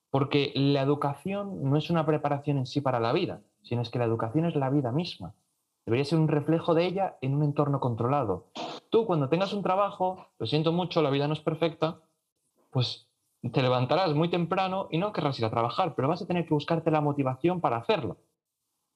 Porque 0.10 0.54
la 0.56 0.82
educación 0.82 1.70
no 1.70 1.78
es 1.78 1.92
una 1.92 2.08
preparación 2.08 2.58
en 2.58 2.66
sí 2.66 2.82
para 2.82 3.00
la 3.00 3.14
vida, 3.14 3.42
sino 3.62 3.84
es 3.84 3.92
que 3.92 4.00
la 4.00 4.06
educación 4.06 4.46
es 4.46 4.56
la 4.56 4.72
vida 4.72 4.92
misma. 4.92 5.36
Debería 5.86 6.06
ser 6.06 6.20
un 6.20 6.28
reflejo 6.28 6.74
de 6.74 6.86
ella 6.86 7.18
en 7.22 7.36
un 7.36 7.44
entorno 7.44 7.80
controlado. 7.80 8.52
Tú 8.90 9.06
cuando 9.06 9.30
tengas 9.30 9.54
un 9.54 9.64
trabajo, 9.64 10.28
lo 10.38 10.46
siento 10.46 10.72
mucho, 10.72 11.02
la 11.02 11.10
vida 11.10 11.28
no 11.28 11.34
es 11.34 11.40
perfecta, 11.40 12.02
pues 12.70 13.08
te 13.52 13.62
levantarás 13.62 14.14
muy 14.14 14.30
temprano 14.30 14.88
y 14.92 15.00
no 15.00 15.14
querrás 15.14 15.40
ir 15.40 15.46
a 15.46 15.50
trabajar, 15.50 15.96
pero 15.96 16.08
vas 16.08 16.22
a 16.22 16.28
tener 16.28 16.46
que 16.46 16.54
buscarte 16.54 16.92
la 16.92 17.02
motivación 17.02 17.60
para 17.60 17.78
hacerlo. 17.78 18.18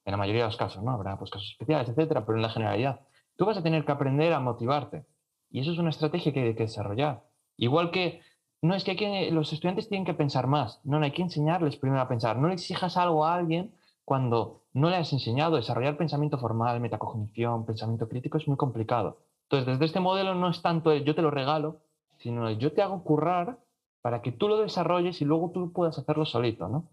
En 0.04 0.12
la 0.12 0.16
mayoría 0.16 0.42
de 0.42 0.48
los 0.48 0.56
casos, 0.56 0.84
¿no? 0.84 0.92
Habrá 0.92 1.18
pues, 1.18 1.30
casos 1.30 1.50
especiales, 1.50 1.88
etcétera, 1.88 2.24
pero 2.24 2.36
en 2.36 2.42
la 2.42 2.50
generalidad. 2.50 3.00
Tú 3.36 3.44
vas 3.44 3.58
a 3.58 3.62
tener 3.62 3.84
que 3.84 3.92
aprender 3.92 4.32
a 4.32 4.40
motivarte. 4.40 5.04
Y 5.50 5.60
eso 5.60 5.72
es 5.72 5.78
una 5.78 5.90
estrategia 5.90 6.32
que 6.32 6.42
hay 6.42 6.54
que 6.54 6.64
desarrollar. 6.64 7.24
Igual 7.56 7.90
que, 7.90 8.20
no 8.62 8.74
es 8.74 8.84
que, 8.84 9.30
los 9.32 9.52
estudiantes 9.52 9.88
tienen 9.88 10.06
que 10.06 10.14
pensar 10.14 10.46
más, 10.46 10.80
no, 10.84 10.98
no 10.98 11.04
hay 11.04 11.12
que 11.12 11.22
enseñarles 11.22 11.76
primero 11.76 12.00
a 12.02 12.08
pensar. 12.08 12.36
No 12.36 12.48
le 12.48 12.54
exijas 12.54 12.96
algo 12.96 13.24
a 13.24 13.34
alguien 13.34 13.74
cuando 14.06 14.62
no 14.72 14.88
le 14.88 14.96
has 14.96 15.12
enseñado. 15.12 15.56
Desarrollar 15.56 15.98
pensamiento 15.98 16.38
formal, 16.38 16.80
metacognición, 16.80 17.66
pensamiento 17.66 18.08
crítico 18.08 18.38
es 18.38 18.48
muy 18.48 18.56
complicado. 18.56 19.18
Entonces, 19.42 19.66
desde 19.66 19.84
este 19.84 20.00
modelo 20.00 20.34
no 20.34 20.48
es 20.48 20.62
tanto 20.62 20.92
el 20.92 21.04
yo 21.04 21.14
te 21.14 21.22
lo 21.22 21.30
regalo, 21.30 21.80
sino 22.18 22.48
el 22.48 22.56
yo 22.58 22.72
te 22.72 22.82
hago 22.82 23.02
currar 23.02 23.58
para 24.00 24.22
que 24.22 24.32
tú 24.32 24.48
lo 24.48 24.58
desarrolles 24.58 25.20
y 25.20 25.24
luego 25.24 25.50
tú 25.50 25.72
puedas 25.72 25.98
hacerlo 25.98 26.24
solito, 26.24 26.68
¿no? 26.68 26.88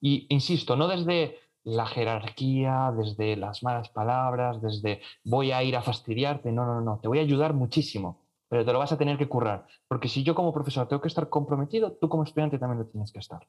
Y 0.00 0.26
insisto, 0.30 0.74
no 0.74 0.88
desde 0.88 1.36
la 1.64 1.84
jerarquía, 1.84 2.92
desde 2.96 3.36
las 3.36 3.62
malas 3.62 3.90
palabras, 3.90 4.62
desde 4.62 5.02
voy 5.24 5.52
a 5.52 5.62
ir 5.62 5.76
a 5.76 5.82
fastidiarte, 5.82 6.50
no, 6.50 6.64
no, 6.64 6.80
no, 6.80 6.98
te 7.00 7.08
voy 7.08 7.18
a 7.18 7.22
ayudar 7.22 7.52
muchísimo, 7.52 8.22
pero 8.48 8.64
te 8.64 8.72
lo 8.72 8.78
vas 8.78 8.92
a 8.92 8.96
tener 8.96 9.18
que 9.18 9.28
currar, 9.28 9.66
porque 9.86 10.08
si 10.08 10.22
yo 10.22 10.34
como 10.34 10.54
profesor 10.54 10.88
tengo 10.88 11.02
que 11.02 11.08
estar 11.08 11.28
comprometido, 11.28 11.92
tú 11.92 12.08
como 12.08 12.22
estudiante 12.22 12.58
también 12.58 12.78
lo 12.78 12.86
tienes 12.86 13.12
que 13.12 13.18
estar. 13.18 13.46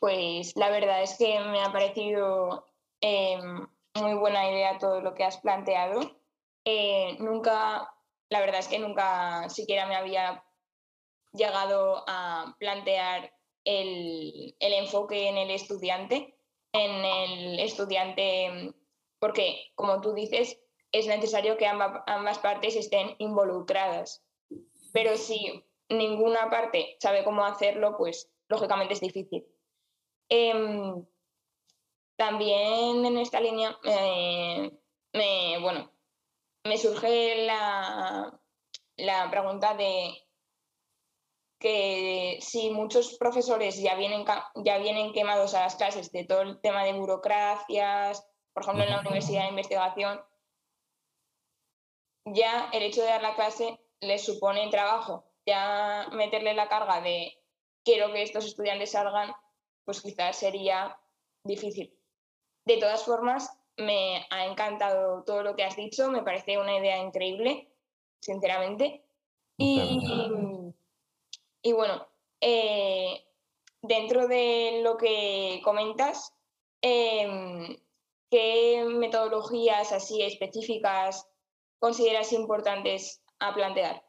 Pues 0.00 0.56
la 0.56 0.70
verdad 0.70 1.02
es 1.02 1.16
que 1.18 1.38
me 1.40 1.62
ha 1.62 1.70
parecido 1.70 2.66
em, 3.02 3.68
muy 3.94 4.14
buena 4.14 4.50
idea 4.50 4.78
todo 4.78 5.02
lo 5.02 5.14
que 5.14 5.24
has 5.24 5.38
planteado. 5.38 6.00
Eh, 6.64 7.16
nunca, 7.20 7.94
la 8.30 8.40
verdad 8.40 8.60
es 8.60 8.68
que 8.68 8.78
nunca 8.78 9.48
siquiera 9.50 9.86
me 9.86 9.96
había 9.96 10.42
llegado 11.34 12.02
a 12.08 12.56
plantear 12.58 13.30
el, 13.64 14.56
enfoque 14.58 15.28
en 15.28 15.36
el 15.36 15.50
estudiante, 15.50 16.34
en 16.72 17.04
el 17.04 17.60
estudiante, 17.60 18.74
porque 19.18 19.70
como 19.74 20.00
tú 20.00 20.14
dices, 20.14 20.58
es 20.92 21.06
necesario 21.06 21.58
que 21.58 21.66
ambas 21.66 22.38
partes 22.38 22.74
estén 22.74 23.14
involucradas. 23.18 24.24
Pero 24.94 25.18
si 25.18 25.62
ninguna 25.90 26.48
parte 26.48 26.96
sabe 27.00 27.22
cómo 27.22 27.44
hacerlo, 27.44 27.96
pues 27.98 28.32
lógicamente 28.48 28.94
es 28.94 29.00
difícil. 29.00 29.46
Em, 30.30 31.04
también 32.16 33.04
en 33.04 33.18
esta 33.18 33.40
línea, 33.40 33.76
me, 35.12 35.58
bueno, 35.60 35.92
me 36.64 36.78
surge 36.78 37.44
la, 37.46 38.40
la 38.96 39.30
pregunta 39.30 39.74
de 39.74 40.14
que 41.58 42.38
si 42.40 42.70
muchos 42.70 43.16
profesores 43.18 43.80
ya 43.82 43.94
vienen, 43.96 44.24
ya 44.64 44.78
vienen 44.78 45.12
quemados 45.12 45.54
a 45.54 45.60
las 45.60 45.76
clases 45.76 46.10
de 46.12 46.24
todo 46.24 46.42
el 46.42 46.60
tema 46.60 46.84
de 46.84 46.94
burocracias, 46.94 48.26
por 48.54 48.62
ejemplo 48.62 48.84
en 48.84 48.90
la 48.90 49.00
Universidad 49.00 49.42
de 49.42 49.48
Investigación, 49.50 50.20
ya 52.24 52.70
el 52.72 52.82
hecho 52.82 53.02
de 53.02 53.08
dar 53.08 53.22
la 53.22 53.34
clase 53.34 53.78
les 54.00 54.24
supone 54.24 54.70
trabajo. 54.70 55.26
Ya 55.46 56.08
meterle 56.12 56.54
la 56.54 56.68
carga 56.68 57.00
de 57.00 57.32
quiero 57.84 58.12
que 58.12 58.22
estos 58.22 58.44
estudiantes 58.46 58.92
salgan, 58.92 59.32
pues 59.90 60.02
quizás 60.02 60.36
sería 60.36 60.96
difícil. 61.42 61.92
De 62.64 62.76
todas 62.76 63.04
formas, 63.04 63.50
me 63.76 64.24
ha 64.30 64.46
encantado 64.46 65.24
todo 65.24 65.42
lo 65.42 65.56
que 65.56 65.64
has 65.64 65.74
dicho, 65.74 66.08
me 66.12 66.22
parece 66.22 66.58
una 66.58 66.78
idea 66.78 66.98
increíble, 66.98 67.72
sinceramente. 68.20 69.02
Y, 69.58 69.98
bueno, 71.72 72.06
eh, 72.40 73.26
dentro 73.82 74.28
de 74.28 74.80
lo 74.84 74.96
que 74.96 75.60
comentas, 75.64 76.36
em, 76.80 77.76
¿qué 78.30 78.84
metodologías 78.86 79.90
así 79.90 80.22
específicas 80.22 81.28
consideras 81.80 82.32
importantes 82.32 83.24
a 83.40 83.52
plantear? 83.52 84.04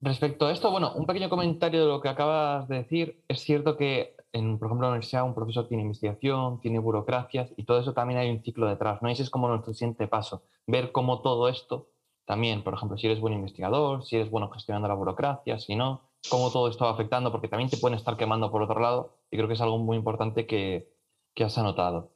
Respecto 0.00 0.46
a 0.46 0.52
esto, 0.52 0.70
bueno, 0.70 0.92
un 0.94 1.06
pequeño 1.06 1.30
comentario 1.30 1.80
de 1.80 1.88
lo 1.88 2.00
que 2.00 2.08
acabas 2.08 2.68
de 2.68 2.76
decir. 2.76 3.24
Es 3.28 3.40
cierto 3.40 3.76
que, 3.76 4.14
en, 4.32 4.58
por 4.58 4.68
ejemplo, 4.68 4.86
en 4.86 4.90
la 4.90 4.94
universidad 4.96 5.24
un 5.24 5.34
profesor 5.34 5.68
tiene 5.68 5.82
investigación, 5.82 6.60
tiene 6.60 6.78
burocracias 6.78 7.52
y 7.56 7.64
todo 7.64 7.80
eso 7.80 7.94
también 7.94 8.20
hay 8.20 8.30
un 8.30 8.42
ciclo 8.42 8.68
detrás. 8.68 9.00
¿no? 9.02 9.08
Ese 9.08 9.22
es 9.22 9.30
como 9.30 9.48
nuestro 9.48 9.72
siguiente 9.72 10.06
paso, 10.06 10.42
ver 10.66 10.92
cómo 10.92 11.22
todo 11.22 11.48
esto 11.48 11.88
también, 12.26 12.62
por 12.62 12.74
ejemplo, 12.74 12.98
si 12.98 13.06
eres 13.06 13.20
buen 13.20 13.34
investigador, 13.34 14.04
si 14.04 14.16
eres 14.16 14.30
bueno 14.30 14.50
gestionando 14.50 14.88
la 14.88 14.94
burocracia, 14.94 15.58
si 15.60 15.76
no, 15.76 16.02
cómo 16.28 16.50
todo 16.50 16.68
esto 16.68 16.84
va 16.84 16.90
afectando, 16.90 17.30
porque 17.30 17.48
también 17.48 17.70
te 17.70 17.76
pueden 17.76 17.96
estar 17.96 18.16
quemando 18.16 18.50
por 18.50 18.62
otro 18.62 18.80
lado, 18.80 19.16
y 19.30 19.36
creo 19.36 19.46
que 19.46 19.54
es 19.54 19.60
algo 19.60 19.78
muy 19.78 19.96
importante 19.96 20.44
que, 20.44 20.90
que 21.34 21.44
has 21.44 21.56
anotado. 21.56 22.10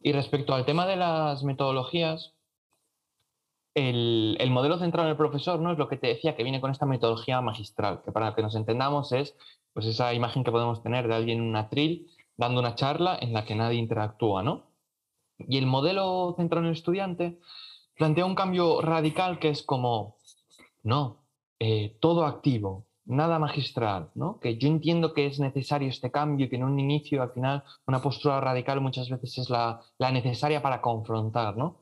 Y 0.00 0.12
respecto 0.12 0.54
al 0.54 0.64
tema 0.64 0.86
de 0.86 0.94
las 0.94 1.42
metodologías, 1.42 2.37
el, 3.78 4.36
el, 4.40 4.50
modelo 4.50 4.78
centrado 4.78 5.08
en 5.08 5.12
el 5.12 5.16
profesor 5.16 5.60
no 5.60 5.72
es 5.72 5.78
lo 5.78 5.88
que 5.88 5.96
te 5.96 6.08
decía, 6.08 6.36
que 6.36 6.42
viene 6.42 6.60
con 6.60 6.70
esta 6.70 6.86
metodología 6.86 7.40
magistral, 7.40 8.02
que 8.04 8.12
para 8.12 8.34
que 8.34 8.42
nos 8.42 8.54
entendamos 8.54 9.12
es 9.12 9.36
pues 9.72 9.86
esa 9.86 10.12
imagen 10.14 10.44
que 10.44 10.50
podemos 10.50 10.82
tener 10.82 11.06
de 11.06 11.14
alguien 11.14 11.38
en 11.38 11.44
una 11.44 11.68
tril 11.68 12.08
dando 12.36 12.60
una 12.60 12.74
charla 12.74 13.18
en 13.20 13.32
la 13.32 13.44
que 13.44 13.54
nadie 13.54 13.78
interactúa, 13.78 14.42
¿no? 14.42 14.68
Y 15.38 15.58
el 15.58 15.66
modelo 15.66 16.34
centrado 16.36 16.64
en 16.64 16.70
el 16.70 16.76
estudiante 16.76 17.38
plantea 17.96 18.24
un 18.24 18.34
cambio 18.34 18.80
radical 18.80 19.38
que 19.38 19.50
es 19.50 19.62
como, 19.62 20.16
no, 20.82 21.18
eh, 21.58 21.96
todo 22.00 22.24
activo, 22.24 22.86
nada 23.04 23.38
magistral, 23.38 24.10
¿no? 24.14 24.38
Que 24.40 24.58
yo 24.58 24.68
entiendo 24.68 25.14
que 25.14 25.26
es 25.26 25.40
necesario 25.40 25.88
este 25.88 26.10
cambio 26.10 26.46
y 26.46 26.48
que 26.48 26.56
en 26.56 26.64
un 26.64 26.78
inicio, 26.78 27.22
al 27.22 27.32
final, 27.32 27.64
una 27.86 28.00
postura 28.00 28.40
radical 28.40 28.80
muchas 28.80 29.08
veces 29.08 29.38
es 29.38 29.50
la, 29.50 29.80
la 29.98 30.12
necesaria 30.12 30.62
para 30.62 30.80
confrontar, 30.80 31.56
¿no? 31.56 31.78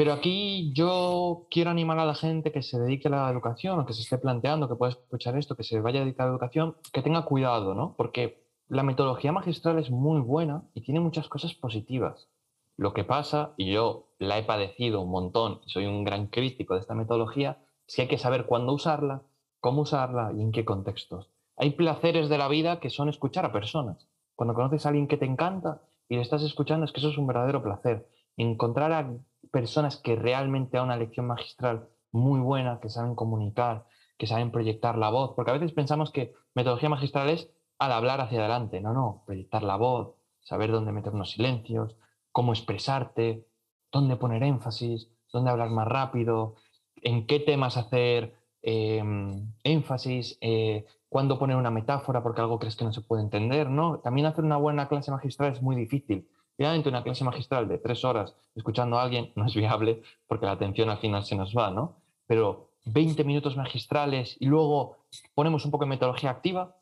Pero 0.00 0.14
aquí 0.14 0.72
yo 0.72 1.46
quiero 1.50 1.68
animar 1.68 1.98
a 1.98 2.06
la 2.06 2.14
gente 2.14 2.52
que 2.52 2.62
se 2.62 2.80
dedique 2.80 3.08
a 3.08 3.10
la 3.10 3.30
educación 3.30 3.78
o 3.78 3.84
que 3.84 3.92
se 3.92 4.00
esté 4.00 4.16
planteando, 4.16 4.66
que 4.66 4.74
pueda 4.74 4.92
escuchar 4.92 5.36
esto, 5.36 5.56
que 5.56 5.62
se 5.62 5.78
vaya 5.78 6.00
a 6.00 6.04
dedicar 6.04 6.24
a 6.24 6.30
la 6.30 6.36
educación, 6.36 6.74
que 6.90 7.02
tenga 7.02 7.26
cuidado, 7.26 7.74
¿no? 7.74 7.96
Porque 7.98 8.42
la 8.68 8.82
metodología 8.82 9.30
magistral 9.30 9.78
es 9.78 9.90
muy 9.90 10.22
buena 10.22 10.62
y 10.72 10.80
tiene 10.80 11.00
muchas 11.00 11.28
cosas 11.28 11.52
positivas. 11.52 12.30
Lo 12.78 12.94
que 12.94 13.04
pasa, 13.04 13.52
y 13.58 13.72
yo 13.74 14.06
la 14.18 14.38
he 14.38 14.42
padecido 14.42 15.02
un 15.02 15.10
montón, 15.10 15.60
soy 15.66 15.84
un 15.84 16.02
gran 16.02 16.28
crítico 16.28 16.72
de 16.72 16.80
esta 16.80 16.94
metodología, 16.94 17.58
es 17.86 17.96
que 17.96 18.00
hay 18.00 18.08
que 18.08 18.16
saber 18.16 18.46
cuándo 18.46 18.72
usarla, 18.72 19.20
cómo 19.60 19.82
usarla 19.82 20.32
y 20.34 20.40
en 20.40 20.50
qué 20.50 20.64
contextos. 20.64 21.28
Hay 21.58 21.72
placeres 21.72 22.30
de 22.30 22.38
la 22.38 22.48
vida 22.48 22.80
que 22.80 22.88
son 22.88 23.10
escuchar 23.10 23.44
a 23.44 23.52
personas. 23.52 24.08
Cuando 24.34 24.54
conoces 24.54 24.86
a 24.86 24.88
alguien 24.88 25.08
que 25.08 25.18
te 25.18 25.26
encanta 25.26 25.82
y 26.08 26.16
le 26.16 26.22
estás 26.22 26.42
escuchando, 26.42 26.86
es 26.86 26.92
que 26.92 27.00
eso 27.00 27.10
es 27.10 27.18
un 27.18 27.26
verdadero 27.26 27.62
placer. 27.62 28.08
Encontrar 28.38 28.92
a 28.92 28.98
personas 29.50 29.96
que 29.96 30.16
realmente 30.16 30.76
dan 30.76 30.86
una 30.86 30.96
lección 30.96 31.26
magistral 31.26 31.88
muy 32.12 32.40
buena, 32.40 32.80
que 32.80 32.88
saben 32.88 33.14
comunicar, 33.14 33.86
que 34.18 34.26
saben 34.26 34.50
proyectar 34.50 34.98
la 34.98 35.10
voz, 35.10 35.32
porque 35.34 35.50
a 35.50 35.54
veces 35.54 35.72
pensamos 35.72 36.10
que 36.10 36.34
metodología 36.54 36.88
magistral 36.88 37.30
es 37.30 37.50
al 37.78 37.92
hablar 37.92 38.20
hacia 38.20 38.40
adelante. 38.40 38.80
No, 38.80 38.92
no, 38.92 39.22
proyectar 39.26 39.62
la 39.62 39.76
voz, 39.76 40.14
saber 40.40 40.70
dónde 40.70 40.92
meter 40.92 41.12
unos 41.12 41.30
silencios, 41.32 41.96
cómo 42.32 42.52
expresarte, 42.52 43.46
dónde 43.90 44.16
poner 44.16 44.42
énfasis, 44.42 45.08
dónde 45.32 45.50
hablar 45.50 45.70
más 45.70 45.88
rápido, 45.88 46.56
en 47.02 47.26
qué 47.26 47.40
temas 47.40 47.76
hacer 47.76 48.34
em, 48.62 49.52
énfasis, 49.64 50.36
eh, 50.40 50.84
cuándo 51.08 51.38
poner 51.38 51.56
una 51.56 51.70
metáfora 51.70 52.22
porque 52.22 52.40
algo 52.40 52.58
crees 52.58 52.76
que 52.76 52.84
no 52.84 52.92
se 52.92 53.00
puede 53.00 53.22
entender, 53.22 53.70
¿no? 53.70 53.98
También 54.00 54.26
hacer 54.26 54.44
una 54.44 54.56
buena 54.58 54.88
clase 54.88 55.10
magistral 55.10 55.52
es 55.52 55.62
muy 55.62 55.76
difícil. 55.76 56.28
Realmente 56.60 56.90
una 56.90 57.02
clase 57.02 57.24
magistral 57.24 57.68
de 57.68 57.78
tres 57.78 58.04
horas 58.04 58.36
escuchando 58.54 58.98
a 58.98 59.02
alguien 59.02 59.32
no 59.34 59.46
es 59.46 59.54
viable 59.54 60.02
porque 60.26 60.44
la 60.44 60.52
atención 60.52 60.90
al 60.90 60.98
final 60.98 61.24
se 61.24 61.34
nos 61.34 61.56
va, 61.56 61.70
¿no? 61.70 61.96
Pero 62.26 62.68
20 62.84 63.24
minutos 63.24 63.56
magistrales 63.56 64.36
y 64.38 64.44
luego 64.44 64.98
ponemos 65.34 65.64
un 65.64 65.70
poco 65.70 65.84
de 65.84 65.88
metodología 65.88 66.28
activa, 66.28 66.76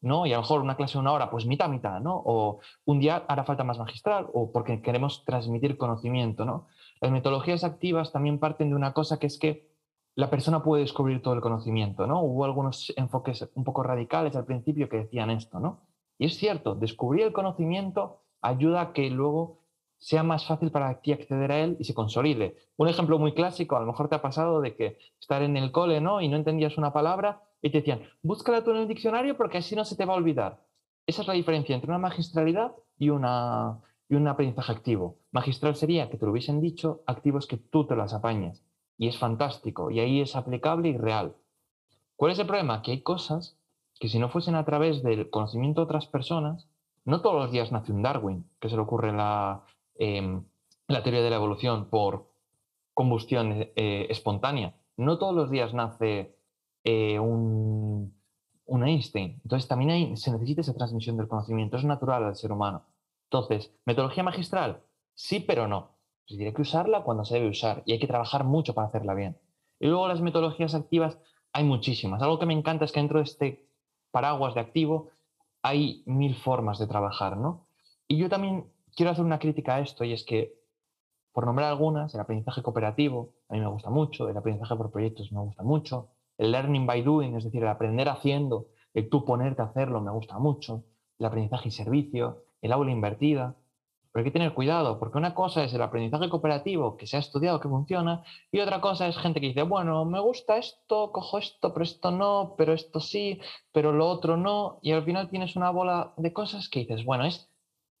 ¿no? 0.00 0.26
Y 0.26 0.32
a 0.32 0.36
lo 0.38 0.42
mejor 0.42 0.60
una 0.60 0.76
clase 0.76 0.94
de 0.94 0.98
una 0.98 1.12
hora, 1.12 1.30
pues 1.30 1.46
mitad, 1.46 1.68
mitad, 1.68 2.00
¿no? 2.00 2.20
O 2.26 2.58
un 2.84 2.98
día 2.98 3.24
hará 3.28 3.44
falta 3.44 3.62
más 3.62 3.78
magistral, 3.78 4.26
o 4.32 4.50
porque 4.50 4.82
queremos 4.82 5.24
transmitir 5.24 5.78
conocimiento, 5.78 6.44
¿no? 6.44 6.66
Las 7.00 7.12
metodologías 7.12 7.62
activas 7.62 8.10
también 8.10 8.40
parten 8.40 8.70
de 8.70 8.74
una 8.74 8.92
cosa 8.92 9.20
que 9.20 9.28
es 9.28 9.38
que 9.38 9.70
la 10.16 10.30
persona 10.30 10.64
puede 10.64 10.82
descubrir 10.82 11.22
todo 11.22 11.34
el 11.34 11.40
conocimiento, 11.40 12.08
¿no? 12.08 12.22
Hubo 12.22 12.44
algunos 12.44 12.92
enfoques 12.96 13.48
un 13.54 13.62
poco 13.62 13.84
radicales 13.84 14.34
al 14.34 14.46
principio 14.46 14.88
que 14.88 14.96
decían 14.96 15.30
esto, 15.30 15.60
¿no? 15.60 15.82
Y 16.18 16.26
es 16.26 16.36
cierto, 16.36 16.74
descubrir 16.74 17.26
el 17.26 17.32
conocimiento 17.32 18.23
ayuda 18.44 18.80
a 18.80 18.92
que 18.92 19.10
luego 19.10 19.58
sea 19.98 20.22
más 20.22 20.46
fácil 20.46 20.70
para 20.70 21.00
ti 21.00 21.12
acceder 21.12 21.50
a 21.50 21.60
él 21.60 21.76
y 21.80 21.84
se 21.84 21.94
consolide. 21.94 22.58
Un 22.76 22.88
ejemplo 22.88 23.18
muy 23.18 23.32
clásico, 23.32 23.76
a 23.76 23.80
lo 23.80 23.86
mejor 23.86 24.08
te 24.08 24.16
ha 24.16 24.22
pasado 24.22 24.60
de 24.60 24.76
que 24.76 24.98
estar 25.18 25.42
en 25.42 25.56
el 25.56 25.72
cole, 25.72 26.00
¿no? 26.00 26.20
Y 26.20 26.28
no 26.28 26.36
entendías 26.36 26.76
una 26.76 26.92
palabra 26.92 27.42
y 27.62 27.70
te 27.70 27.78
decían, 27.78 28.02
búscala 28.22 28.62
tú 28.62 28.72
en 28.72 28.78
el 28.78 28.88
diccionario 28.88 29.36
porque 29.36 29.58
así 29.58 29.74
no 29.74 29.84
se 29.86 29.96
te 29.96 30.04
va 30.04 30.12
a 30.12 30.18
olvidar. 30.18 30.60
Esa 31.06 31.22
es 31.22 31.28
la 31.28 31.34
diferencia 31.34 31.74
entre 31.74 31.90
una 31.90 31.98
magistralidad 31.98 32.72
y, 32.98 33.08
una, 33.08 33.80
y 34.08 34.14
un 34.14 34.28
aprendizaje 34.28 34.72
activo. 34.72 35.16
Magistral 35.32 35.74
sería 35.74 36.10
que 36.10 36.18
te 36.18 36.26
lo 36.26 36.32
hubiesen 36.32 36.60
dicho, 36.60 37.02
activo 37.06 37.38
es 37.38 37.46
que 37.46 37.56
tú 37.56 37.86
te 37.86 37.96
las 37.96 38.12
apañes. 38.12 38.62
Y 38.98 39.08
es 39.08 39.18
fantástico, 39.18 39.90
y 39.90 40.00
ahí 40.00 40.20
es 40.20 40.36
aplicable 40.36 40.90
y 40.90 40.98
real. 40.98 41.34
¿Cuál 42.16 42.32
es 42.32 42.38
el 42.38 42.46
problema? 42.46 42.82
Que 42.82 42.92
hay 42.92 43.00
cosas 43.00 43.58
que 43.98 44.08
si 44.08 44.18
no 44.18 44.28
fuesen 44.28 44.54
a 44.54 44.64
través 44.64 45.02
del 45.02 45.30
conocimiento 45.30 45.80
de 45.80 45.84
otras 45.86 46.06
personas, 46.06 46.68
no 47.04 47.20
todos 47.20 47.36
los 47.36 47.50
días 47.50 47.72
nace 47.72 47.92
un 47.92 48.02
Darwin, 48.02 48.48
que 48.60 48.68
se 48.68 48.76
le 48.76 48.82
ocurre 48.82 49.12
la, 49.12 49.64
em, 49.96 50.44
la 50.88 51.02
teoría 51.02 51.22
de 51.22 51.30
la 51.30 51.36
evolución 51.36 51.88
por 51.90 52.30
combustión 52.94 53.52
eh, 53.76 54.06
espontánea. 54.08 54.74
No 54.96 55.18
todos 55.18 55.34
los 55.34 55.50
días 55.50 55.74
nace 55.74 56.36
eh, 56.84 57.18
un, 57.18 58.14
Einstein. 58.66 59.40
Entonces 59.42 59.68
también 59.68 60.16
se 60.16 60.30
necesita 60.30 60.60
esa 60.60 60.74
transmisión 60.74 61.16
del 61.16 61.28
conocimiento, 61.28 61.76
es 61.76 61.84
natural 61.84 62.24
al 62.24 62.36
ser 62.36 62.52
humano. 62.52 62.84
Entonces, 63.24 63.74
metodología 63.84 64.22
magistral, 64.22 64.82
sí, 65.14 65.40
pero 65.40 65.66
no. 65.66 65.96
Pues 66.26 66.40
hay 66.40 66.52
que 66.52 66.62
usarla 66.62 67.02
cuando 67.02 67.24
se 67.24 67.34
debe 67.34 67.48
usar 67.48 67.82
y 67.86 67.92
hay 67.92 67.98
que 67.98 68.06
trabajar 68.06 68.44
mucho 68.44 68.74
para 68.74 68.88
hacerla 68.88 69.14
bien. 69.14 69.36
Y 69.80 69.88
luego 69.88 70.08
las 70.08 70.20
metodologías 70.20 70.74
activas 70.74 71.18
hay 71.52 71.64
muchísimas. 71.64 72.22
Algo 72.22 72.38
que 72.38 72.46
me 72.46 72.54
encanta 72.54 72.84
es 72.84 72.92
que 72.92 73.00
dentro 73.00 73.18
de 73.18 73.24
este 73.24 73.68
paraguas 74.10 74.54
de 74.54 74.60
activo 74.60 75.10
hay 75.64 76.02
mil 76.04 76.34
formas 76.34 76.78
de 76.78 76.86
trabajar, 76.86 77.38
¿no? 77.38 77.66
Y 78.06 78.18
yo 78.18 78.28
también 78.28 78.70
quiero 78.94 79.10
hacer 79.10 79.24
una 79.24 79.38
crítica 79.38 79.76
a 79.76 79.80
esto 79.80 80.04
y 80.04 80.12
es 80.12 80.22
que, 80.22 80.52
por 81.32 81.46
nombrar 81.46 81.70
algunas, 81.70 82.14
el 82.14 82.20
aprendizaje 82.20 82.62
cooperativo 82.62 83.32
a 83.48 83.54
mí 83.54 83.60
me 83.60 83.68
gusta 83.68 83.88
mucho, 83.88 84.28
el 84.28 84.36
aprendizaje 84.36 84.76
por 84.76 84.92
proyectos 84.92 85.32
me 85.32 85.40
gusta 85.40 85.62
mucho, 85.62 86.10
el 86.36 86.52
learning 86.52 86.86
by 86.86 87.02
doing, 87.02 87.34
es 87.34 87.44
decir, 87.44 87.62
el 87.62 87.68
aprender 87.68 88.10
haciendo, 88.10 88.68
el 88.92 89.08
tú 89.08 89.24
ponerte 89.24 89.62
a 89.62 89.64
hacerlo 89.64 90.02
me 90.02 90.10
gusta 90.10 90.38
mucho, 90.38 90.84
el 91.18 91.24
aprendizaje 91.24 91.68
y 91.68 91.72
servicio, 91.72 92.44
el 92.60 92.70
aula 92.70 92.90
invertida, 92.90 93.56
pero 94.14 94.24
hay 94.24 94.30
que 94.30 94.38
tener 94.38 94.54
cuidado, 94.54 95.00
porque 95.00 95.18
una 95.18 95.34
cosa 95.34 95.64
es 95.64 95.74
el 95.74 95.82
aprendizaje 95.82 96.28
cooperativo, 96.28 96.96
que 96.96 97.08
se 97.08 97.16
ha 97.16 97.18
estudiado 97.18 97.58
que 97.58 97.68
funciona, 97.68 98.22
y 98.52 98.60
otra 98.60 98.80
cosa 98.80 99.08
es 99.08 99.18
gente 99.18 99.40
que 99.40 99.48
dice, 99.48 99.64
bueno, 99.64 100.04
me 100.04 100.20
gusta 100.20 100.56
esto, 100.56 101.10
cojo 101.10 101.38
esto, 101.38 101.72
pero 101.72 101.82
esto 101.82 102.12
no, 102.12 102.54
pero 102.56 102.74
esto 102.74 103.00
sí, 103.00 103.40
pero 103.72 103.90
lo 103.90 104.08
otro 104.08 104.36
no, 104.36 104.78
y 104.82 104.92
al 104.92 105.04
final 105.04 105.28
tienes 105.30 105.56
una 105.56 105.70
bola 105.70 106.14
de 106.16 106.32
cosas 106.32 106.68
que 106.68 106.78
dices, 106.78 107.04
bueno, 107.04 107.24
es 107.24 107.50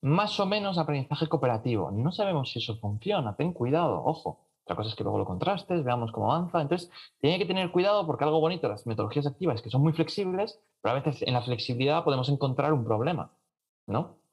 más 0.02 0.38
o 0.38 0.46
menos 0.46 0.78
aprendizaje 0.78 1.26
cooperativo. 1.26 1.90
No 1.90 2.12
sabemos 2.12 2.52
si 2.52 2.60
eso 2.60 2.76
funciona, 2.76 3.34
ten 3.34 3.52
cuidado, 3.52 4.00
ojo. 4.04 4.38
Otra 4.62 4.76
cosa 4.76 4.90
es 4.90 4.94
que 4.94 5.02
luego 5.02 5.18
lo 5.18 5.24
contrastes, 5.24 5.82
veamos 5.82 6.12
cómo 6.12 6.32
avanza. 6.32 6.60
Entonces, 6.60 6.92
tiene 7.20 7.38
que 7.38 7.46
tener 7.46 7.72
cuidado 7.72 8.06
porque 8.06 8.22
algo 8.22 8.38
bonito 8.38 8.68
las 8.68 8.86
metodologías 8.86 9.26
activas 9.26 9.62
que 9.62 9.70
son 9.70 9.82
muy 9.82 9.92
flexibles, 9.92 10.60
pero 10.80 10.94
a 10.94 11.00
veces 11.00 11.22
en 11.22 11.34
la 11.34 11.42
flexibilidad 11.42 12.04
podemos 12.04 12.28
encontrar 12.28 12.72
un 12.72 12.84
problema, 12.84 13.32
¿no? 13.88 14.23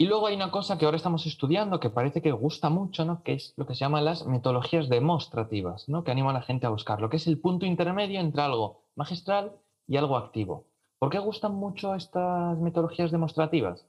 Y 0.00 0.06
luego 0.06 0.28
hay 0.28 0.34
una 0.34 0.50
cosa 0.50 0.78
que 0.78 0.86
ahora 0.86 0.96
estamos 0.96 1.26
estudiando 1.26 1.78
que 1.78 1.90
parece 1.90 2.22
que 2.22 2.32
gusta 2.32 2.70
mucho, 2.70 3.04
¿no? 3.04 3.22
que 3.22 3.34
es 3.34 3.52
lo 3.58 3.66
que 3.66 3.74
se 3.74 3.80
llaman 3.80 4.06
las 4.06 4.24
metodologías 4.24 4.88
demostrativas, 4.88 5.90
¿no? 5.90 6.04
que 6.04 6.10
animan 6.10 6.34
a 6.36 6.38
la 6.38 6.44
gente 6.46 6.64
a 6.64 6.70
buscar, 6.70 7.02
lo 7.02 7.10
que 7.10 7.18
es 7.18 7.26
el 7.26 7.38
punto 7.38 7.66
intermedio 7.66 8.18
entre 8.18 8.40
algo 8.40 8.80
magistral 8.96 9.52
y 9.86 9.98
algo 9.98 10.16
activo. 10.16 10.64
¿Por 10.98 11.10
qué 11.10 11.18
gustan 11.18 11.54
mucho 11.54 11.94
estas 11.94 12.56
metodologías 12.60 13.10
demostrativas? 13.10 13.86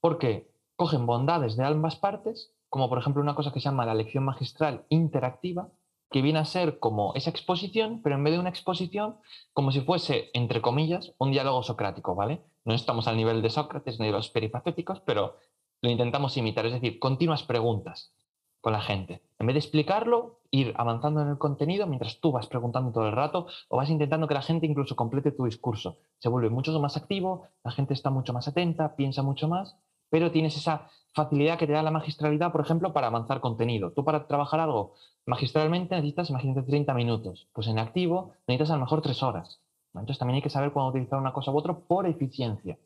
Porque 0.00 0.48
cogen 0.76 1.06
bondades 1.06 1.56
de 1.56 1.64
ambas 1.64 1.96
partes, 1.96 2.52
como 2.68 2.88
por 2.88 2.98
ejemplo 2.98 3.20
una 3.20 3.34
cosa 3.34 3.52
que 3.52 3.58
se 3.58 3.64
llama 3.64 3.84
la 3.84 3.94
lección 3.94 4.22
magistral 4.22 4.84
interactiva, 4.90 5.70
que 6.12 6.22
viene 6.22 6.38
a 6.38 6.44
ser 6.44 6.78
como 6.78 7.14
esa 7.14 7.30
exposición, 7.30 8.00
pero 8.02 8.14
en 8.14 8.24
vez 8.24 8.34
de 8.34 8.38
una 8.38 8.50
exposición, 8.50 9.16
como 9.52 9.72
si 9.72 9.80
fuese, 9.80 10.30
entre 10.34 10.60
comillas, 10.60 11.14
un 11.18 11.32
diálogo 11.32 11.62
socrático, 11.62 12.14
¿vale? 12.14 12.42
No 12.64 12.74
estamos 12.74 13.08
al 13.08 13.16
nivel 13.16 13.42
de 13.42 13.50
Sócrates 13.50 13.98
ni 13.98 14.06
de 14.06 14.12
los 14.12 14.28
peripatéticos, 14.28 15.00
pero 15.00 15.38
lo 15.80 15.90
intentamos 15.90 16.36
imitar, 16.36 16.66
es 16.66 16.74
decir, 16.74 17.00
continuas 17.00 17.42
preguntas 17.42 18.14
con 18.60 18.72
la 18.72 18.80
gente. 18.80 19.22
En 19.40 19.46
vez 19.46 19.54
de 19.54 19.58
explicarlo, 19.58 20.38
ir 20.52 20.72
avanzando 20.76 21.20
en 21.22 21.28
el 21.28 21.38
contenido 21.38 21.86
mientras 21.88 22.20
tú 22.20 22.30
vas 22.30 22.46
preguntando 22.46 22.92
todo 22.92 23.06
el 23.06 23.12
rato 23.12 23.48
o 23.68 23.76
vas 23.78 23.90
intentando 23.90 24.28
que 24.28 24.34
la 24.34 24.42
gente 24.42 24.66
incluso 24.66 24.94
complete 24.94 25.32
tu 25.32 25.46
discurso. 25.46 25.98
Se 26.18 26.28
vuelve 26.28 26.50
mucho 26.50 26.78
más 26.78 26.96
activo, 26.96 27.48
la 27.64 27.72
gente 27.72 27.94
está 27.94 28.10
mucho 28.10 28.32
más 28.32 28.46
atenta, 28.46 28.94
piensa 28.94 29.22
mucho 29.22 29.48
más, 29.48 29.76
pero 30.12 30.30
tienes 30.30 30.54
esa 30.58 30.90
facilidad 31.14 31.58
que 31.58 31.66
te 31.66 31.72
da 31.72 31.82
la 31.82 31.90
magistralidad, 31.90 32.52
por 32.52 32.60
ejemplo, 32.60 32.92
para 32.92 33.06
avanzar 33.06 33.40
contenido. 33.40 33.92
Tú 33.92 34.04
para 34.04 34.26
trabajar 34.26 34.60
algo 34.60 34.92
magistralmente 35.24 35.94
necesitas, 35.94 36.28
imagínate, 36.28 36.64
30 36.64 36.92
minutos. 36.92 37.48
Pues 37.54 37.66
en 37.66 37.78
activo 37.78 38.32
necesitas 38.46 38.72
a 38.72 38.74
lo 38.74 38.80
mejor 38.80 39.00
3 39.00 39.22
horas. 39.22 39.62
Entonces 39.94 40.18
también 40.18 40.36
hay 40.36 40.42
que 40.42 40.50
saber 40.50 40.72
cuándo 40.72 40.90
utilizar 40.90 41.18
una 41.18 41.32
cosa 41.32 41.50
u 41.50 41.56
otra 41.56 41.72
por 41.72 42.06
eficiencia. 42.06 42.78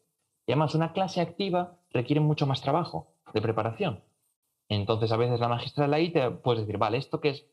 Y 0.47 0.53
además 0.53 0.77
una 0.77 0.93
clase 0.93 1.21
activa 1.21 1.81
requiere 1.91 2.21
mucho 2.21 2.47
más 2.47 2.63
trabajo 2.63 3.09
de 3.35 3.43
preparación. 3.43 4.05
Entonces 4.69 5.11
a 5.11 5.17
veces 5.17 5.41
la 5.41 5.49
magistral 5.49 5.93
ahí 5.95 6.13
te 6.13 6.31
puedes 6.31 6.61
decir, 6.61 6.79
vale, 6.79 6.99
esto 6.99 7.21
que 7.21 7.31
es, 7.31 7.45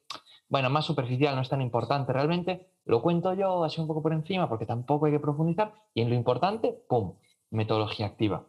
bueno, 0.49 0.69
más 0.69 0.85
superficial, 0.85 1.33
no 1.33 1.41
es 1.41 1.49
tan 1.49 1.63
importante 1.63 2.13
realmente, 2.13 2.67
lo 2.85 3.01
cuento 3.01 3.33
yo 3.33 3.63
así 3.63 3.81
un 3.81 3.87
poco 3.87 4.03
por 4.03 4.13
encima 4.13 4.47
porque 4.47 4.67
tampoco 4.67 5.07
hay 5.07 5.13
que 5.13 5.19
profundizar 5.19 5.73
y 5.95 6.01
en 6.01 6.09
lo 6.09 6.15
importante, 6.15 6.79
¡pum!, 6.87 7.15
metodología 7.49 8.05
activa. 8.05 8.45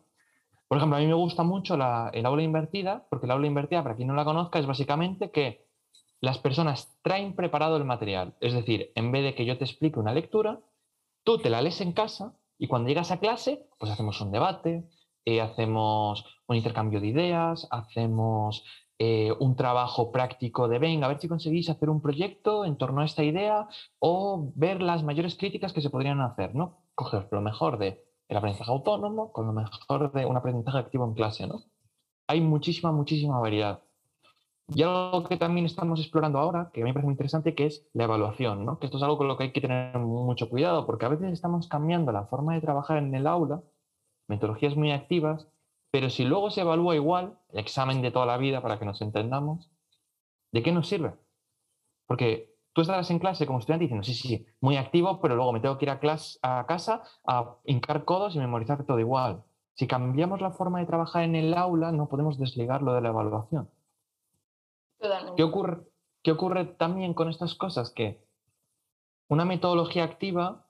Por 0.75 0.79
ejemplo, 0.79 0.97
a 0.97 1.01
mí 1.01 1.07
me 1.07 1.15
gusta 1.15 1.45
mucho 1.45 1.77
la, 1.77 2.11
el 2.13 2.27
aula 2.27 2.43
invertida, 2.43 3.07
porque 3.09 3.27
el 3.27 3.31
aula 3.31 3.47
invertida, 3.47 3.85
para 3.85 3.95
quien 3.95 4.09
no 4.09 4.15
la 4.15 4.25
conozca, 4.25 4.59
es 4.59 4.67
básicamente 4.67 5.31
que 5.31 5.65
las 6.21 6.39
personas 6.39 6.99
traen 7.03 7.37
preparado 7.37 7.77
el 7.77 7.85
material. 7.85 8.35
Es 8.41 8.55
decir, 8.55 8.91
en 8.97 9.13
vez 9.13 9.23
de 9.23 9.35
que 9.37 9.45
yo 9.45 9.57
te 9.57 9.65
explique 9.65 10.01
una 10.01 10.13
lectura, 10.13 10.59
Tú 11.25 11.39
te 11.39 11.49
la 11.49 11.63
lees 11.63 11.81
en 11.81 11.93
casa 11.93 12.37
y 12.59 12.69
cuando 12.69 12.89
llegas 12.89 13.11
a 13.11 13.19
clase, 13.19 13.67
pues 13.79 13.91
hacemos 13.91 14.21
un 14.21 14.31
debate, 14.31 14.85
eh, 15.25 15.41
hacemos 15.41 16.27
un 16.47 16.57
intercambio 16.57 17.01
de 17.01 17.07
ideas, 17.07 17.67
hacemos 17.71 18.63
eh, 18.99 19.33
un 19.41 19.57
trabajo 19.57 20.13
práctico 20.13 20.69
de, 20.69 20.79
venga, 20.79 21.07
a 21.07 21.09
ver 21.09 21.21
si 21.21 21.29
conseguís 21.29 21.71
hacer 21.71 21.89
un 21.89 22.03
proyecto 22.03 22.67
en 22.67 22.77
torno 22.77 23.01
a 23.01 23.07
esta 23.07 23.25
idea 23.25 23.69
o 23.99 24.53
ver 24.55 24.83
las 24.83 25.03
mayores 25.03 25.35
críticas 25.37 25.73
que 25.73 25.81
se 25.81 25.89
podrían 25.89 26.21
hacer, 26.21 26.55
¿no? 26.55 26.85
Coger 26.95 27.27
lo 27.31 27.41
mejor 27.41 27.79
de 27.79 28.05
el 28.29 28.37
aprendizaje 28.37 28.71
autónomo 28.71 29.33
con 29.33 29.47
lo 29.47 29.53
mejor 29.53 30.13
de 30.13 30.27
un 30.27 30.37
aprendizaje 30.37 30.79
activo 30.79 31.05
en 31.05 31.15
clase, 31.15 31.47
¿no? 31.47 31.63
Hay 32.27 32.41
muchísima, 32.41 32.93
muchísima 32.93 33.39
variedad. 33.39 33.83
Y 34.69 34.83
algo 34.83 35.25
que 35.25 35.37
también 35.37 35.67
estamos 35.67 36.01
explorando 36.01 36.39
ahora, 36.39 36.71
que 36.73 36.81
a 36.81 36.85
mí 36.85 36.91
me 36.91 36.95
parece 36.95 37.07
muy 37.07 37.13
interesante, 37.13 37.55
que 37.55 37.67
es 37.67 37.87
la 37.93 38.05
evaluación, 38.05 38.65
¿no? 38.65 38.79
que 38.79 38.87
esto 38.87 38.97
es 38.97 39.03
algo 39.03 39.19
con 39.19 39.29
lo 39.29 39.37
que 39.37 39.45
hay 39.45 39.53
que 39.53 39.61
tener 39.61 39.99
mucho 39.99 40.49
cuidado, 40.49 40.87
porque 40.87 41.05
a 41.05 41.11
veces 41.11 41.33
estamos 41.33 41.69
cambiando 41.69 42.13
la 42.13 42.25
forma 42.27 42.55
de 42.55 42.63
trabajar 42.63 42.97
en 42.97 43.15
el 43.15 43.27
aula, 43.27 43.63
metodologías 44.27 44.75
muy 44.75 44.91
activas, 44.91 45.49
pero 45.91 46.09
si 46.09 46.25
luego 46.25 46.51
se 46.51 46.63
evalúa 46.63 46.97
igual, 46.97 47.39
el 47.53 47.59
examen 47.59 48.01
de 48.01 48.11
toda 48.11 48.25
la 48.25 48.39
vida 48.39 48.63
para 48.63 48.79
que 48.79 48.87
nos 48.87 49.03
entendamos, 49.03 49.71
¿de 50.51 50.63
qué 50.63 50.73
nos 50.73 50.89
sirve? 50.89 51.15
Porque 52.07 52.54
tú 52.75 52.83
estarás 52.83 53.11
en 53.11 53.21
clase 53.21 53.47
como 53.47 53.61
estudiante 53.61 53.85
diciendo, 53.85 54.05
sí, 54.05 54.13
sí, 54.15 54.29
sí, 54.29 54.47
muy 54.61 54.77
activo, 54.77 55.21
pero 55.21 55.37
luego 55.37 55.53
me 55.53 55.61
tengo 55.61 55.79
que 55.79 55.87
ir 55.87 55.91
a, 55.91 56.01
clase, 56.01 56.39
a 56.43 56.67
casa 56.67 57.03
a 57.27 57.57
hincar 57.65 58.05
codos 58.05 58.35
y 58.35 58.39
memorizar 58.39 58.85
todo 58.85 58.99
igual. 58.99 59.45
Si 59.75 59.87
cambiamos 59.87 60.41
la 60.41 60.51
forma 60.51 60.81
de 60.81 60.87
trabajar 60.87 61.23
en 61.23 61.37
el 61.37 61.55
aula, 61.55 61.93
no 61.93 62.09
podemos 62.09 62.39
desligarlo 62.39 62.93
de 62.93 63.01
la 63.01 63.09
evaluación. 63.09 63.71
¿Qué 65.37 65.43
ocurre, 65.43 65.83
¿Qué 66.23 66.33
ocurre 66.33 66.65
también 66.65 67.15
con 67.15 67.29
estas 67.29 67.55
cosas? 67.55 67.91
Que 67.91 68.25
una 69.29 69.45
metodología 69.45 70.05
activa, 70.05 70.67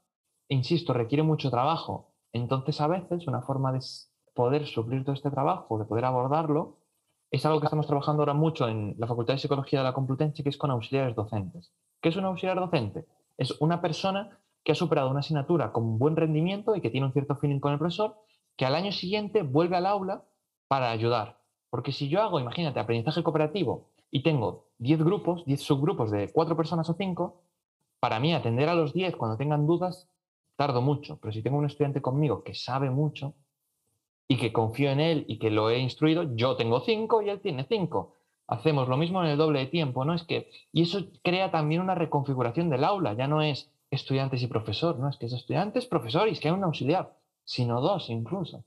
insisto, 0.48 0.92
requiere 0.92 1.22
mucho 1.22 1.50
trabajo. 1.50 2.12
Entonces, 2.32 2.80
a 2.80 2.88
veces, 2.88 3.26
una 3.26 3.42
forma 3.42 3.72
de 3.72 3.80
poder 4.34 4.66
suplir 4.66 5.04
todo 5.04 5.14
este 5.14 5.30
trabajo, 5.30 5.78
de 5.78 5.84
poder 5.84 6.04
abordarlo, 6.04 6.78
es 7.30 7.46
algo 7.46 7.60
que 7.60 7.66
estamos 7.66 7.86
trabajando 7.86 8.22
ahora 8.22 8.34
mucho 8.34 8.68
en 8.68 8.94
la 8.98 9.06
Facultad 9.06 9.34
de 9.34 9.38
Psicología 9.38 9.80
de 9.80 9.84
la 9.84 9.92
Complutense, 9.92 10.42
que 10.42 10.48
es 10.48 10.56
con 10.56 10.70
auxiliares 10.70 11.14
docentes. 11.14 11.72
¿Qué 12.04 12.10
es 12.10 12.16
un 12.16 12.26
auxiliar 12.26 12.60
docente? 12.60 13.06
Es 13.38 13.58
una 13.62 13.80
persona 13.80 14.38
que 14.62 14.72
ha 14.72 14.74
superado 14.74 15.08
una 15.08 15.20
asignatura 15.20 15.72
con 15.72 15.98
buen 15.98 16.16
rendimiento 16.16 16.76
y 16.76 16.82
que 16.82 16.90
tiene 16.90 17.06
un 17.06 17.14
cierto 17.14 17.34
feeling 17.36 17.60
con 17.60 17.72
el 17.72 17.78
profesor, 17.78 18.14
que 18.58 18.66
al 18.66 18.74
año 18.74 18.92
siguiente 18.92 19.40
vuelve 19.40 19.76
al 19.76 19.86
aula 19.86 20.22
para 20.68 20.90
ayudar. 20.90 21.40
Porque 21.70 21.92
si 21.92 22.10
yo 22.10 22.20
hago, 22.20 22.38
imagínate, 22.38 22.78
aprendizaje 22.78 23.22
cooperativo 23.22 23.88
y 24.10 24.22
tengo 24.22 24.66
10 24.80 25.02
grupos, 25.02 25.46
10 25.46 25.62
subgrupos 25.62 26.10
de 26.10 26.30
4 26.30 26.54
personas 26.54 26.90
o 26.90 26.92
5, 26.92 27.40
para 28.00 28.20
mí 28.20 28.34
atender 28.34 28.68
a 28.68 28.74
los 28.74 28.92
10 28.92 29.16
cuando 29.16 29.38
tengan 29.38 29.66
dudas, 29.66 30.06
tardo 30.56 30.82
mucho, 30.82 31.18
pero 31.22 31.32
si 31.32 31.42
tengo 31.42 31.56
un 31.56 31.64
estudiante 31.64 32.02
conmigo 32.02 32.44
que 32.44 32.54
sabe 32.54 32.90
mucho 32.90 33.32
y 34.28 34.36
que 34.36 34.52
confío 34.52 34.90
en 34.90 35.00
él 35.00 35.24
y 35.26 35.38
que 35.38 35.50
lo 35.50 35.70
he 35.70 35.78
instruido, 35.78 36.36
yo 36.36 36.54
tengo 36.56 36.80
5 36.80 37.22
y 37.22 37.30
él 37.30 37.40
tiene 37.40 37.64
5. 37.66 38.14
Hacemos 38.46 38.88
lo 38.88 38.96
mismo 38.96 39.22
en 39.22 39.30
el 39.30 39.38
doble 39.38 39.60
de 39.60 39.66
tiempo, 39.66 40.04
¿no? 40.04 40.14
Es 40.14 40.22
que, 40.24 40.50
y 40.72 40.82
eso 40.82 41.06
crea 41.22 41.50
también 41.50 41.80
una 41.80 41.94
reconfiguración 41.94 42.68
del 42.68 42.84
aula, 42.84 43.14
ya 43.14 43.26
no 43.26 43.40
es 43.40 43.70
estudiantes 43.90 44.42
y 44.42 44.46
profesor, 44.46 44.98
no 44.98 45.08
es 45.08 45.16
que 45.16 45.26
es 45.26 45.32
estudiantes, 45.32 45.86
profesor 45.86 46.28
y 46.28 46.32
es 46.32 46.40
que 46.40 46.48
hay 46.48 46.54
un 46.54 46.64
auxiliar, 46.64 47.14
sino 47.44 47.80
dos 47.80 48.10
incluso. 48.10 48.64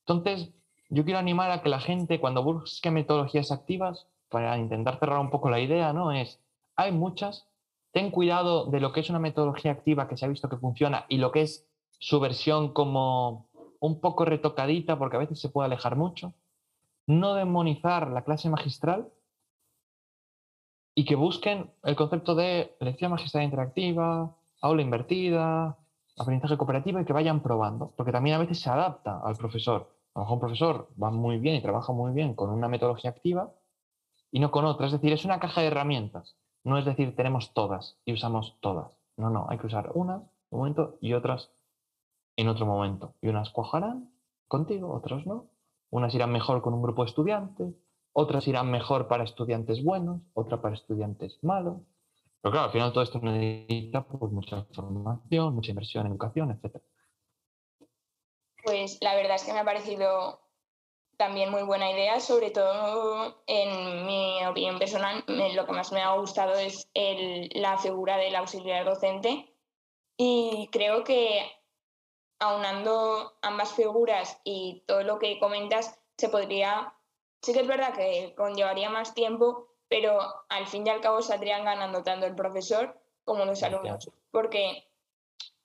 Entonces, 0.00 0.50
yo 0.88 1.04
quiero 1.04 1.18
animar 1.18 1.50
a 1.50 1.62
que 1.62 1.68
la 1.68 1.80
gente 1.80 2.20
cuando 2.20 2.42
busque 2.42 2.90
metodologías 2.90 3.52
activas, 3.52 4.06
para 4.28 4.58
intentar 4.58 4.98
cerrar 4.98 5.20
un 5.20 5.30
poco 5.30 5.50
la 5.50 5.60
idea, 5.60 5.92
¿no? 5.92 6.12
Es, 6.12 6.40
hay 6.74 6.92
muchas, 6.92 7.46
ten 7.92 8.10
cuidado 8.10 8.66
de 8.66 8.80
lo 8.80 8.92
que 8.92 9.00
es 9.00 9.10
una 9.10 9.18
metodología 9.18 9.72
activa 9.72 10.08
que 10.08 10.16
se 10.16 10.24
ha 10.24 10.28
visto 10.28 10.48
que 10.48 10.56
funciona 10.56 11.06
y 11.08 11.18
lo 11.18 11.32
que 11.32 11.42
es 11.42 11.66
su 11.98 12.20
versión 12.20 12.72
como 12.72 13.46
un 13.80 14.00
poco 14.00 14.24
retocadita, 14.24 14.98
porque 14.98 15.16
a 15.16 15.20
veces 15.20 15.40
se 15.40 15.48
puede 15.48 15.66
alejar 15.66 15.96
mucho. 15.96 16.34
No 17.06 17.34
demonizar 17.34 18.10
la 18.10 18.22
clase 18.22 18.50
magistral 18.50 19.12
y 20.94 21.04
que 21.04 21.14
busquen 21.14 21.70
el 21.84 21.94
concepto 21.94 22.34
de 22.34 22.76
lección 22.80 23.10
magistral 23.10 23.44
interactiva, 23.44 24.34
aula 24.60 24.82
invertida, 24.82 25.78
aprendizaje 26.18 26.56
cooperativo 26.56 27.00
y 27.00 27.04
que 27.04 27.12
vayan 27.12 27.42
probando, 27.42 27.92
porque 27.96 28.12
también 28.12 28.36
a 28.36 28.38
veces 28.38 28.60
se 28.60 28.70
adapta 28.70 29.20
al 29.22 29.36
profesor. 29.36 29.92
A 30.14 30.20
lo 30.20 30.24
mejor 30.24 30.34
un 30.34 30.40
profesor 30.40 30.88
va 31.00 31.10
muy 31.10 31.38
bien 31.38 31.56
y 31.56 31.62
trabaja 31.62 31.92
muy 31.92 32.12
bien 32.12 32.34
con 32.34 32.50
una 32.50 32.68
metodología 32.68 33.10
activa 33.10 33.52
y 34.32 34.40
no 34.40 34.50
con 34.50 34.64
otra. 34.64 34.86
Es 34.86 34.92
decir, 34.92 35.12
es 35.12 35.24
una 35.24 35.38
caja 35.38 35.60
de 35.60 35.66
herramientas. 35.66 36.36
No 36.64 36.78
es 36.78 36.84
decir, 36.84 37.14
tenemos 37.14 37.52
todas 37.52 37.98
y 38.04 38.14
usamos 38.14 38.56
todas. 38.60 38.90
No, 39.16 39.30
no, 39.30 39.46
hay 39.50 39.58
que 39.58 39.66
usar 39.66 39.92
unas 39.94 40.22
en 40.22 40.28
un 40.50 40.58
momento 40.58 40.96
y 41.00 41.12
otras 41.12 41.50
en 42.36 42.48
otro 42.48 42.66
momento. 42.66 43.14
Y 43.20 43.28
unas 43.28 43.50
cuajarán 43.50 44.10
contigo, 44.48 44.92
otras 44.92 45.26
no. 45.26 45.46
Unas 45.90 46.14
irán 46.14 46.32
mejor 46.32 46.62
con 46.62 46.74
un 46.74 46.82
grupo 46.82 47.02
de 47.02 47.10
estudiantes, 47.10 47.74
otras 48.12 48.48
irán 48.48 48.70
mejor 48.70 49.08
para 49.08 49.24
estudiantes 49.24 49.84
buenos, 49.84 50.22
otras 50.34 50.60
para 50.60 50.74
estudiantes 50.74 51.38
malos. 51.42 51.82
Pero 52.40 52.52
claro, 52.52 52.66
al 52.66 52.72
final 52.72 52.92
todo 52.92 53.02
esto 53.02 53.18
necesita 53.20 54.06
pues, 54.06 54.32
mucha 54.32 54.64
formación, 54.72 55.54
mucha 55.54 55.70
inversión 55.70 56.06
en 56.06 56.12
educación, 56.12 56.50
etc. 56.50 56.80
Pues 58.64 58.98
la 59.00 59.14
verdad 59.14 59.36
es 59.36 59.44
que 59.44 59.52
me 59.52 59.60
ha 59.60 59.64
parecido 59.64 60.40
también 61.16 61.50
muy 61.50 61.62
buena 61.62 61.90
idea, 61.90 62.20
sobre 62.20 62.50
todo 62.50 63.42
en 63.46 64.06
mi 64.06 64.44
opinión 64.44 64.78
personal, 64.78 65.24
lo 65.26 65.66
que 65.66 65.72
más 65.72 65.92
me 65.92 66.02
ha 66.02 66.14
gustado 66.16 66.54
es 66.54 66.88
la 66.94 67.78
figura 67.78 68.16
del 68.16 68.36
auxiliar 68.36 68.84
docente 68.84 69.52
y 70.16 70.68
creo 70.72 71.04
que 71.04 71.40
aunando 72.38 73.36
ambas 73.42 73.72
figuras 73.72 74.38
y 74.44 74.82
todo 74.86 75.02
lo 75.02 75.18
que 75.18 75.38
comentas, 75.38 75.98
se 76.16 76.28
podría, 76.28 76.94
sí 77.42 77.52
que 77.52 77.60
es 77.60 77.66
verdad 77.66 77.94
que 77.94 78.34
conllevaría 78.36 78.90
más 78.90 79.14
tiempo, 79.14 79.68
pero 79.88 80.18
al 80.48 80.66
fin 80.66 80.86
y 80.86 80.90
al 80.90 81.00
cabo 81.00 81.22
saldrían 81.22 81.64
ganando 81.64 82.02
tanto 82.02 82.26
el 82.26 82.34
profesor 82.34 82.98
como 83.24 83.44
los 83.44 83.62
alumnos, 83.62 84.10
porque 84.30 84.88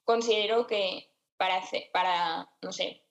considero 0.04 0.66
que 0.66 1.08
para, 1.36 1.62
para, 1.92 2.48
no 2.60 2.72
sé, 2.72 3.02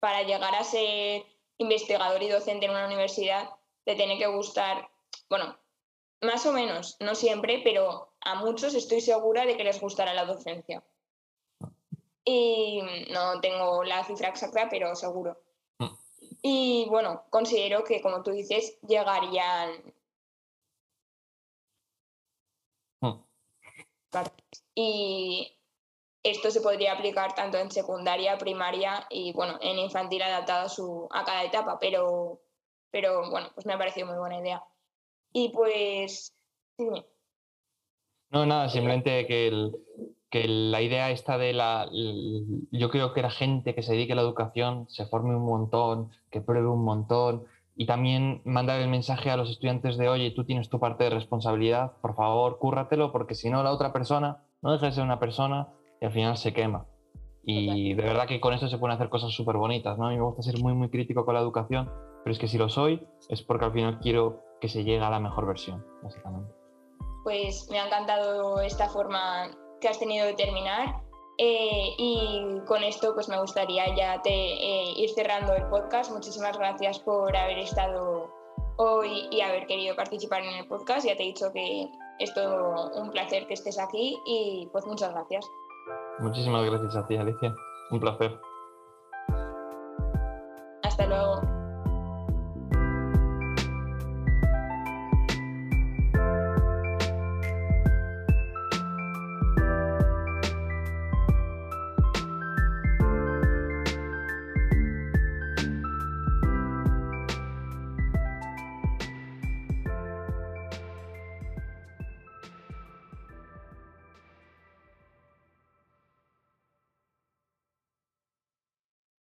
para 0.00 0.22
llegar 0.22 0.54
a 0.54 0.64
ser 0.64 1.24
investigador 1.58 2.22
y 2.22 2.28
docente 2.28 2.66
en 2.66 2.72
una 2.72 2.86
universidad 2.86 3.50
te 3.84 3.94
tiene 3.94 4.18
que 4.18 4.26
gustar, 4.26 4.88
bueno, 5.28 5.58
más 6.22 6.44
o 6.46 6.52
menos, 6.52 6.96
no 7.00 7.14
siempre, 7.14 7.60
pero 7.64 8.12
a 8.20 8.34
muchos 8.34 8.74
estoy 8.74 9.00
segura 9.00 9.46
de 9.46 9.56
que 9.56 9.64
les 9.64 9.80
gustará 9.80 10.12
la 10.14 10.26
docencia. 10.26 10.82
Y 12.24 12.82
no 13.10 13.40
tengo 13.40 13.82
la 13.84 14.04
cifra 14.04 14.28
exacta, 14.28 14.68
pero 14.70 14.94
seguro. 14.94 15.40
Mm. 15.78 15.94
Y 16.42 16.86
bueno, 16.88 17.24
considero 17.30 17.84
que, 17.84 18.00
como 18.00 18.22
tú 18.22 18.30
dices, 18.32 18.78
llegarían 18.82 19.82
Y 24.74 25.56
esto 26.22 26.50
se 26.50 26.60
podría 26.60 26.92
aplicar 26.92 27.34
tanto 27.34 27.58
en 27.58 27.70
secundaria, 27.70 28.38
primaria 28.38 29.06
y 29.10 29.32
bueno, 29.32 29.58
en 29.60 29.78
infantil 29.78 30.22
adaptado 30.22 30.66
a, 30.66 30.68
su, 30.68 31.08
a 31.10 31.24
cada 31.24 31.44
etapa, 31.44 31.78
pero, 31.78 32.40
pero 32.90 33.30
bueno, 33.30 33.50
pues 33.54 33.66
me 33.66 33.74
ha 33.74 33.78
parecido 33.78 34.06
muy 34.06 34.18
buena 34.18 34.38
idea. 34.38 34.62
Y 35.32 35.50
pues, 35.50 36.34
No, 38.30 38.46
nada, 38.46 38.68
simplemente 38.68 39.26
que, 39.26 39.70
que 40.30 40.46
la 40.46 40.80
idea 40.80 41.10
esta 41.10 41.38
de 41.38 41.52
la... 41.52 41.88
Yo 42.70 42.90
creo 42.90 43.12
que 43.12 43.22
la 43.22 43.30
gente 43.30 43.74
que 43.74 43.82
se 43.82 43.92
dedique 43.92 44.12
a 44.12 44.16
la 44.16 44.22
educación 44.22 44.86
se 44.88 45.06
forme 45.06 45.34
un 45.34 45.44
montón, 45.44 46.10
que 46.30 46.40
pruebe 46.40 46.68
un 46.68 46.84
montón, 46.84 47.44
y 47.74 47.86
también 47.86 48.42
mandar 48.44 48.80
el 48.80 48.88
mensaje 48.88 49.30
a 49.30 49.36
los 49.36 49.50
estudiantes 49.50 49.96
de, 49.96 50.08
oye, 50.08 50.30
tú 50.30 50.44
tienes 50.44 50.68
tu 50.68 50.78
parte 50.78 51.04
de 51.04 51.10
responsabilidad, 51.10 51.92
por 52.00 52.14
favor, 52.14 52.58
cúrratelo, 52.58 53.10
porque 53.10 53.34
si 53.34 53.50
no, 53.50 53.62
la 53.62 53.72
otra 53.72 53.92
persona 53.92 54.44
no 54.62 54.72
deja 54.72 54.86
de 54.86 54.92
ser 54.92 55.04
una 55.04 55.18
persona 55.18 55.68
y 56.00 56.04
al 56.04 56.12
final 56.12 56.36
se 56.36 56.52
quema. 56.52 56.86
Y 57.42 57.94
de 57.94 58.02
verdad 58.02 58.28
que 58.28 58.40
con 58.40 58.52
esto 58.52 58.68
se 58.68 58.78
pueden 58.78 58.94
hacer 58.94 59.08
cosas 59.08 59.32
súper 59.32 59.56
bonitas, 59.56 59.98
¿no? 59.98 60.06
A 60.06 60.10
mí 60.10 60.16
me 60.16 60.22
gusta 60.22 60.42
ser 60.42 60.60
muy, 60.60 60.74
muy 60.74 60.90
crítico 60.90 61.24
con 61.24 61.34
la 61.34 61.40
educación, 61.40 61.90
pero 62.22 62.32
es 62.32 62.38
que 62.38 62.48
si 62.48 62.58
lo 62.58 62.68
soy 62.68 63.04
es 63.28 63.42
porque 63.42 63.64
al 63.64 63.72
final 63.72 63.98
quiero 63.98 64.42
que 64.60 64.68
se 64.68 64.84
llegue 64.84 65.00
a 65.00 65.10
la 65.10 65.18
mejor 65.18 65.46
versión, 65.46 65.84
básicamente. 66.02 66.52
Pues 67.24 67.66
me 67.70 67.80
ha 67.80 67.86
encantado 67.86 68.60
esta 68.60 68.88
forma 68.88 69.50
que 69.80 69.88
has 69.88 69.98
tenido 69.98 70.26
de 70.26 70.34
terminar 70.34 71.02
eh, 71.42 71.94
y 71.96 72.60
con 72.66 72.82
esto 72.82 73.14
pues 73.14 73.28
me 73.30 73.40
gustaría 73.40 73.94
ya 73.96 74.20
te, 74.20 74.30
eh, 74.30 74.92
ir 74.96 75.08
cerrando 75.10 75.54
el 75.54 75.64
podcast. 75.68 76.12
Muchísimas 76.12 76.58
gracias 76.58 76.98
por 76.98 77.34
haber 77.34 77.58
estado 77.58 78.30
hoy 78.76 79.26
y 79.30 79.40
haber 79.40 79.66
querido 79.66 79.96
participar 79.96 80.42
en 80.42 80.54
el 80.54 80.68
podcast. 80.68 81.06
Ya 81.06 81.16
te 81.16 81.22
he 81.22 81.26
dicho 81.26 81.50
que 81.52 81.88
es 82.18 82.34
todo 82.34 82.90
un 82.94 83.10
placer 83.10 83.46
que 83.46 83.54
estés 83.54 83.78
aquí 83.78 84.18
y 84.26 84.68
pues 84.70 84.84
muchas 84.84 85.12
gracias. 85.12 85.46
Muchísimas 86.18 86.64
gracias 86.66 86.94
a 86.94 87.06
ti, 87.06 87.16
Alicia. 87.16 87.54
Un 87.90 88.00
placer. 88.00 88.38
Hasta 90.82 91.06
luego. 91.06 91.40